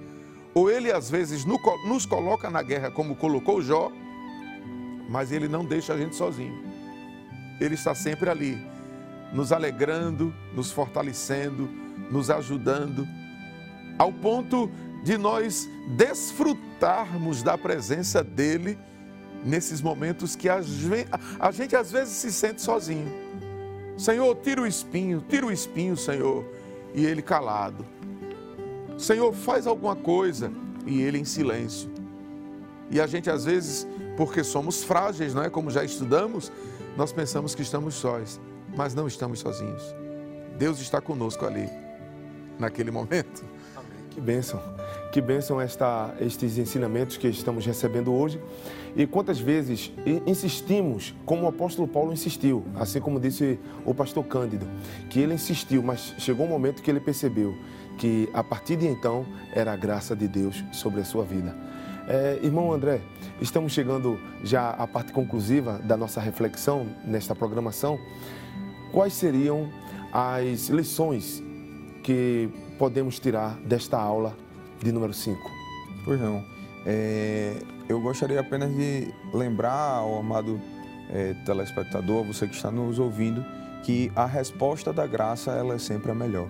ou 0.54 0.70
Ele 0.70 0.92
às 0.92 1.10
vezes 1.10 1.46
nos 1.46 2.06
coloca 2.06 2.50
na 2.50 2.62
guerra 2.62 2.92
como 2.92 3.16
colocou 3.16 3.62
Jó, 3.62 3.92
mas 5.10 5.32
Ele 5.32 5.48
não 5.48 5.66
deixa 5.66 5.94
a 5.94 5.98
gente 5.98 6.16
sozinho. 6.16 6.64
Ele 7.60 7.76
está 7.76 7.96
sempre 7.96 8.30
ali, 8.30 8.58
nos 9.34 9.52
alegrando, 9.52 10.34
nos 10.54 10.72
fortalecendo, 10.72 11.70
nos 12.12 12.30
ajudando, 12.30 13.08
ao 13.98 14.12
ponto 14.12 14.70
de 15.04 15.18
nós 15.18 15.70
desfrutarmos 15.96 17.44
da 17.44 17.58
presença 17.58 18.24
dEle 18.24 18.78
nesses 19.44 19.82
momentos 19.82 20.36
que 20.36 20.48
a 20.50 20.62
gente 21.52 21.76
às 21.76 21.92
vezes 21.92 22.14
se 22.14 22.32
sente 22.32 22.62
sozinho. 22.62 23.12
Senhor, 23.98 24.36
tira 24.38 24.62
o 24.62 24.68
espinho, 24.68 25.24
tira 25.28 25.46
o 25.46 25.52
espinho, 25.52 25.96
Senhor, 25.96 26.46
e 26.94 27.06
Ele 27.06 27.22
calado. 27.22 27.86
Senhor, 28.98 29.34
faz 29.34 29.68
alguma 29.68 29.96
coisa, 29.96 30.52
e 30.86 31.02
Ele 31.02 31.18
em 31.18 31.26
silêncio. 31.26 31.90
E 32.90 33.02
a 33.02 33.08
gente 33.08 33.30
às 33.30 33.46
vezes, 33.46 33.88
porque 34.16 34.44
somos 34.44 34.84
frágeis, 34.84 35.34
não 35.34 35.44
é? 35.44 35.50
Como 35.50 35.72
já 35.72 35.84
estudamos, 35.84 36.52
nós 36.96 37.12
pensamos 37.12 37.56
que 37.56 37.62
estamos 37.62 37.96
sós, 37.96 38.40
mas 38.76 38.94
não 38.94 39.08
estamos 39.08 39.40
sozinhos. 39.40 39.84
Deus 40.58 40.80
está 40.80 41.02
conosco 41.02 41.46
ali, 41.46 41.70
naquele 42.60 42.92
momento. 42.92 43.44
Que 44.12 44.22
bênção, 44.22 44.62
que 45.12 45.20
bênção 45.20 45.60
esta, 45.60 46.14
estes 46.20 46.60
ensinamentos 46.60 47.18
que 47.18 47.28
estamos 47.28 47.66
recebendo 47.66 48.14
hoje. 48.14 48.40
E 48.96 49.08
quantas 49.08 49.40
vezes 49.40 49.92
insistimos, 50.28 51.16
como 51.26 51.44
o 51.44 51.48
apóstolo 51.48 51.88
Paulo 51.88 52.14
insistiu, 52.14 52.64
assim 52.76 53.00
como 53.00 53.20
disse 53.20 53.60
o 53.86 53.94
pastor 53.94 54.24
Cândido, 54.26 54.68
que 55.10 55.20
ele 55.20 55.34
insistiu, 55.34 55.82
mas 55.82 56.14
chegou 56.20 56.46
um 56.46 56.50
momento 56.50 56.82
que 56.84 56.92
ele 56.92 57.00
percebeu 57.00 57.56
que 57.98 58.30
a 58.34 58.44
partir 58.44 58.76
de 58.76 58.88
então 58.88 59.26
era 59.54 59.74
a 59.74 59.76
graça 59.76 60.16
de 60.16 60.28
Deus 60.28 60.64
sobre 60.72 61.02
a 61.02 61.06
sua 61.06 61.24
vida. 61.24 61.56
É, 62.08 62.40
irmão 62.44 62.72
André, 62.72 63.02
estamos 63.42 63.72
chegando 63.72 64.20
já 64.44 64.72
à 64.72 64.86
parte 64.86 65.12
conclusiva 65.12 65.80
da 65.80 65.96
nossa 65.96 66.20
reflexão 66.20 66.86
nesta 67.06 67.34
programação. 67.34 67.98
Quais 68.92 69.14
seriam 69.14 69.70
as 70.12 70.70
lições 70.70 71.42
que 72.04 72.50
podemos 72.78 73.20
tirar 73.20 73.58
desta 73.62 73.98
aula 73.98 74.36
de 74.84 74.92
número 74.92 75.14
5? 75.14 75.40
Pois 76.04 76.20
não. 76.20 76.44
É, 76.86 77.56
eu 77.88 78.00
gostaria 78.00 78.40
apenas 78.40 78.74
de 78.76 79.14
lembrar 79.34 79.98
ao 79.98 80.18
amado 80.18 80.60
é, 81.10 81.34
telespectador, 81.46 82.24
você 82.24 82.48
que 82.48 82.56
está 82.56 82.72
nos 82.72 83.00
ouvindo, 83.00 83.46
que 83.84 84.12
a 84.16 84.26
resposta 84.26 84.94
da 84.94 85.06
graça 85.06 85.52
ela 85.52 85.76
é 85.76 85.78
sempre 85.78 86.12
a 86.12 86.16
melhor. 86.16 86.50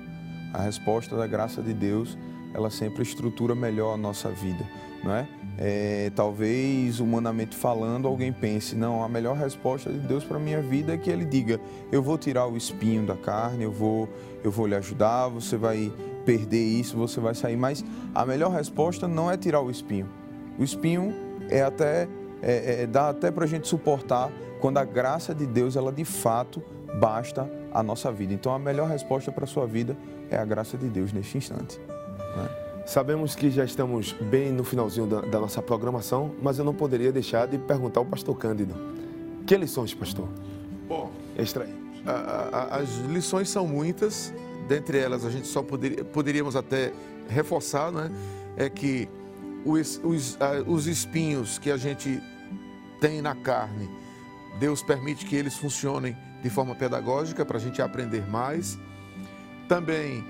A 0.54 0.62
resposta 0.62 1.16
da 1.18 1.26
graça 1.26 1.62
de 1.62 1.74
Deus 1.74 2.18
ela 2.54 2.70
sempre 2.70 3.02
estrutura 3.02 3.56
melhor 3.56 3.96
a 3.96 3.98
nossa 3.98 4.30
vida, 4.30 4.64
não 5.04 5.12
é? 5.12 5.28
é 5.58 6.12
talvez 6.16 7.00
humanamente 7.00 7.56
falando 7.56 8.08
alguém 8.08 8.32
pense 8.32 8.76
não 8.76 9.04
a 9.04 9.10
melhor 9.10 9.36
resposta 9.36 9.92
de 9.92 9.98
Deus 10.00 10.24
para 10.24 10.38
minha 10.38 10.62
vida 10.62 10.94
é 10.94 10.98
que 10.98 11.10
Ele 11.10 11.26
diga 11.26 11.60
eu 11.92 12.02
vou 12.02 12.16
tirar 12.18 12.48
o 12.48 12.56
espinho 12.56 13.06
da 13.06 13.16
carne 13.16 13.64
eu 13.64 13.72
vou 13.72 14.08
eu 14.44 14.52
vou 14.52 14.68
lhe 14.68 14.76
ajudar 14.76 15.28
você 15.30 15.58
vai 15.58 15.92
perder 16.24 16.64
isso, 16.64 16.98
você 16.98 17.20
vai 17.20 17.36
sair. 17.36 17.58
Mas 17.58 17.84
a 18.14 18.26
melhor 18.26 18.52
resposta 18.52 19.08
não 19.08 19.30
é 19.30 19.38
tirar 19.38 19.62
o 19.62 19.70
espinho. 19.70 20.10
O 20.58 20.64
espinho 20.64 21.14
é 21.54 21.62
até 21.62 22.08
é, 22.42 22.82
é, 22.82 22.88
dá 22.88 23.10
até 23.10 23.32
para 23.32 23.46
a 23.46 23.48
gente 23.48 23.68
suportar 23.68 24.32
quando 24.60 24.78
a 24.80 24.84
graça 24.84 25.34
de 25.34 25.46
Deus 25.46 25.76
ela 25.76 25.92
de 25.92 26.04
fato 26.04 26.62
basta 27.00 27.50
a 27.72 27.84
nossa 27.84 28.12
vida. 28.12 28.34
Então 28.34 28.54
a 28.54 28.60
melhor 28.60 28.90
resposta 28.90 29.32
para 29.32 29.46
a 29.46 29.48
sua 29.48 29.66
vida 29.66 29.96
é 30.30 30.38
a 30.38 30.44
graça 30.44 30.78
de 30.78 30.88
Deus 30.90 31.14
neste 31.14 31.38
instante. 31.38 31.80
Né? 32.36 32.50
Sabemos 32.86 33.36
que 33.36 33.50
já 33.50 33.64
estamos 33.64 34.12
bem 34.14 34.52
no 34.52 34.64
finalzinho 34.64 35.08
da, 35.08 35.22
da, 35.22 35.40
nossa 35.40 35.62
programação, 35.62 36.32
mas 36.42 36.60
eu 36.60 36.66
não 36.66 36.74
poderia 36.74 37.12
deixar 37.12 37.48
de 37.48 37.58
perguntar 37.58 38.02
ao 38.02 38.06
pastor 38.06 38.36
Cândido. 38.38 38.76
Que 39.46 39.56
lições, 39.56 39.94
pastor? 39.94 40.28
Bom, 40.88 41.10
extrair. 41.38 41.74
As 42.70 42.98
lições 43.10 43.50
são 43.50 43.66
muitas, 43.66 44.34
dentre 44.68 44.98
elas 44.98 45.24
a 45.24 45.30
gente 45.30 45.48
só 45.48 45.62
poderia, 45.62 46.04
poderíamos 46.04 46.58
até 46.58 46.92
reforçar, 47.30 47.92
né? 47.92 48.12
é 48.58 48.70
que 48.70 49.08
os, 49.66 50.00
os, 50.04 50.38
os 50.68 50.88
espinhos 50.88 51.58
que 51.58 51.72
a 51.72 51.78
gente 51.78 52.22
tem 53.00 53.22
na 53.22 53.36
carne, 53.36 53.90
Deus 54.60 54.82
permite 54.82 55.26
que 55.26 55.36
eles 55.36 55.56
funcionem 55.56 56.16
de 56.42 56.50
forma 56.50 56.76
pedagógica 56.76 57.46
para 57.46 57.58
a 57.58 57.60
gente 57.60 57.82
aprender 57.82 58.28
mais. 58.30 58.78
Também 59.68 60.24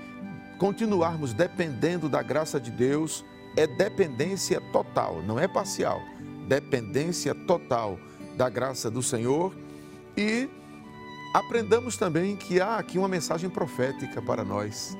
continuarmos 0.58 1.32
dependendo 1.32 2.08
da 2.08 2.22
graça 2.22 2.60
de 2.60 2.70
Deus 2.70 3.24
é 3.56 3.66
dependência 3.66 4.60
total, 4.72 5.22
não 5.22 5.38
é 5.38 5.46
parcial. 5.46 6.00
Dependência 6.48 7.34
total 7.34 7.98
da 8.36 8.48
graça 8.48 8.90
do 8.90 9.02
Senhor 9.02 9.54
e 10.16 10.48
aprendamos 11.34 11.96
também 11.96 12.36
que 12.36 12.60
há 12.60 12.76
aqui 12.76 12.98
uma 12.98 13.08
mensagem 13.08 13.50
profética 13.50 14.22
para 14.22 14.44
nós. 14.44 14.96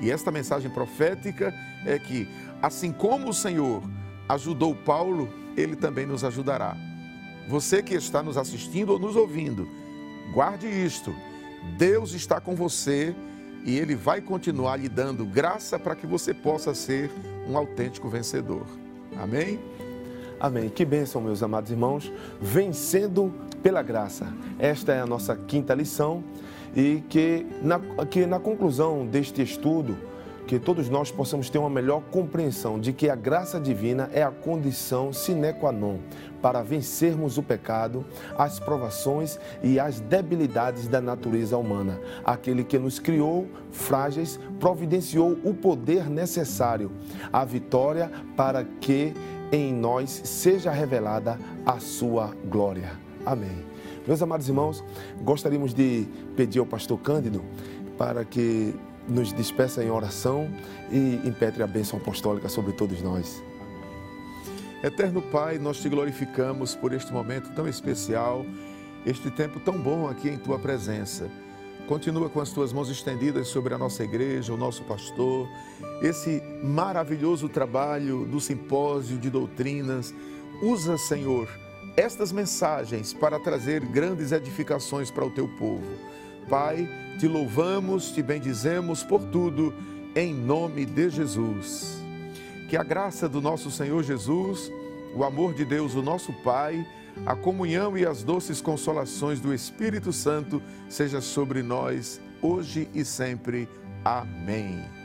E 0.00 0.10
esta 0.10 0.30
mensagem 0.30 0.70
profética 0.70 1.52
é 1.84 1.98
que, 1.98 2.26
assim 2.62 2.92
como 2.92 3.28
o 3.30 3.34
Senhor 3.34 3.82
ajudou 4.28 4.74
Paulo, 4.74 5.28
ele 5.56 5.76
também 5.76 6.06
nos 6.06 6.24
ajudará. 6.24 6.76
Você 7.48 7.82
que 7.82 7.94
está 7.94 8.22
nos 8.22 8.36
assistindo 8.36 8.90
ou 8.90 8.98
nos 8.98 9.16
ouvindo, 9.16 9.68
guarde 10.32 10.66
isto. 10.66 11.14
Deus 11.76 12.12
está 12.12 12.40
com 12.40 12.54
você 12.54 13.14
e 13.64 13.78
ele 13.78 13.94
vai 13.94 14.20
continuar 14.20 14.76
lhe 14.76 14.88
dando 14.88 15.24
graça 15.26 15.78
para 15.78 15.94
que 15.94 16.06
você 16.06 16.32
possa 16.32 16.74
ser 16.74 17.10
um 17.48 17.56
autêntico 17.56 18.08
vencedor. 18.08 18.66
Amém? 19.18 19.58
Amém. 20.38 20.68
Que 20.70 20.84
bênção, 20.84 21.20
meus 21.20 21.42
amados 21.42 21.70
irmãos. 21.70 22.10
Vencendo 22.40 23.34
pela 23.62 23.82
graça. 23.82 24.32
Esta 24.58 24.92
é 24.92 25.00
a 25.00 25.06
nossa 25.06 25.36
quinta 25.36 25.74
lição 25.74 26.24
e 26.74 27.02
que 27.08 27.46
na, 27.62 27.78
que 28.06 28.26
na 28.26 28.38
conclusão 28.38 29.06
deste 29.06 29.42
estudo, 29.42 29.96
que 30.50 30.58
todos 30.58 30.88
nós 30.88 31.12
possamos 31.12 31.48
ter 31.48 31.58
uma 31.58 31.70
melhor 31.70 32.02
compreensão 32.10 32.76
de 32.80 32.92
que 32.92 33.08
a 33.08 33.14
graça 33.14 33.60
divina 33.60 34.10
é 34.12 34.20
a 34.20 34.32
condição 34.32 35.12
sine 35.12 35.52
qua 35.52 35.70
non 35.70 35.98
para 36.42 36.60
vencermos 36.60 37.38
o 37.38 37.42
pecado, 37.42 38.04
as 38.36 38.58
provações 38.58 39.38
e 39.62 39.78
as 39.78 40.00
debilidades 40.00 40.88
da 40.88 41.00
natureza 41.00 41.56
humana. 41.56 42.00
Aquele 42.24 42.64
que 42.64 42.80
nos 42.80 42.98
criou 42.98 43.46
frágeis 43.70 44.40
providenciou 44.58 45.38
o 45.44 45.54
poder 45.54 46.10
necessário, 46.10 46.90
a 47.32 47.44
vitória 47.44 48.10
para 48.36 48.64
que 48.64 49.14
em 49.52 49.72
nós 49.72 50.10
seja 50.10 50.72
revelada 50.72 51.38
a 51.64 51.78
sua 51.78 52.34
glória. 52.46 52.90
Amém. 53.24 53.64
Meus 54.04 54.20
amados 54.20 54.48
irmãos, 54.48 54.82
gostaríamos 55.22 55.72
de 55.72 56.08
pedir 56.34 56.58
ao 56.58 56.66
pastor 56.66 56.98
Cândido 56.98 57.40
para 57.96 58.24
que 58.24 58.74
nos 59.08 59.32
despeça 59.32 59.82
em 59.82 59.90
oração 59.90 60.48
e 60.90 61.20
impetre 61.26 61.62
a 61.62 61.66
bênção 61.66 61.98
apostólica 61.98 62.48
sobre 62.48 62.72
todos 62.72 63.02
nós. 63.02 63.42
Eterno 64.82 65.20
Pai, 65.20 65.58
nós 65.58 65.78
te 65.78 65.88
glorificamos 65.88 66.74
por 66.74 66.92
este 66.94 67.12
momento 67.12 67.50
tão 67.54 67.68
especial, 67.68 68.46
este 69.04 69.30
tempo 69.30 69.60
tão 69.60 69.78
bom 69.78 70.08
aqui 70.08 70.28
em 70.28 70.38
tua 70.38 70.58
presença. 70.58 71.28
Continua 71.86 72.30
com 72.30 72.40
as 72.40 72.50
tuas 72.50 72.72
mãos 72.72 72.88
estendidas 72.88 73.48
sobre 73.48 73.74
a 73.74 73.78
nossa 73.78 74.04
igreja, 74.04 74.54
o 74.54 74.56
nosso 74.56 74.84
pastor, 74.84 75.48
esse 76.00 76.42
maravilhoso 76.62 77.48
trabalho 77.48 78.24
do 78.24 78.40
simpósio 78.40 79.18
de 79.18 79.28
doutrinas. 79.28 80.14
Usa, 80.62 80.96
Senhor, 80.96 81.48
estas 81.96 82.32
mensagens 82.32 83.12
para 83.12 83.40
trazer 83.40 83.84
grandes 83.84 84.32
edificações 84.32 85.10
para 85.10 85.26
o 85.26 85.30
teu 85.30 85.48
povo. 85.58 85.84
Pai, 86.48 86.88
te 87.18 87.28
louvamos, 87.28 88.10
te 88.10 88.22
bendizemos 88.22 89.02
por 89.02 89.22
tudo, 89.24 89.74
em 90.14 90.34
nome 90.34 90.84
de 90.84 91.10
Jesus. 91.10 92.02
Que 92.68 92.76
a 92.76 92.82
graça 92.82 93.28
do 93.28 93.40
nosso 93.40 93.70
Senhor 93.70 94.02
Jesus, 94.02 94.70
o 95.14 95.24
amor 95.24 95.54
de 95.54 95.64
Deus, 95.64 95.94
o 95.94 96.02
nosso 96.02 96.32
Pai, 96.42 96.86
a 97.26 97.34
comunhão 97.34 97.96
e 97.96 98.06
as 98.06 98.22
doces 98.22 98.60
consolações 98.60 99.40
do 99.40 99.52
Espírito 99.52 100.12
Santo 100.12 100.62
seja 100.88 101.20
sobre 101.20 101.62
nós 101.62 102.20
hoje 102.42 102.88
e 102.94 103.04
sempre. 103.04 103.68
Amém. 104.04 104.99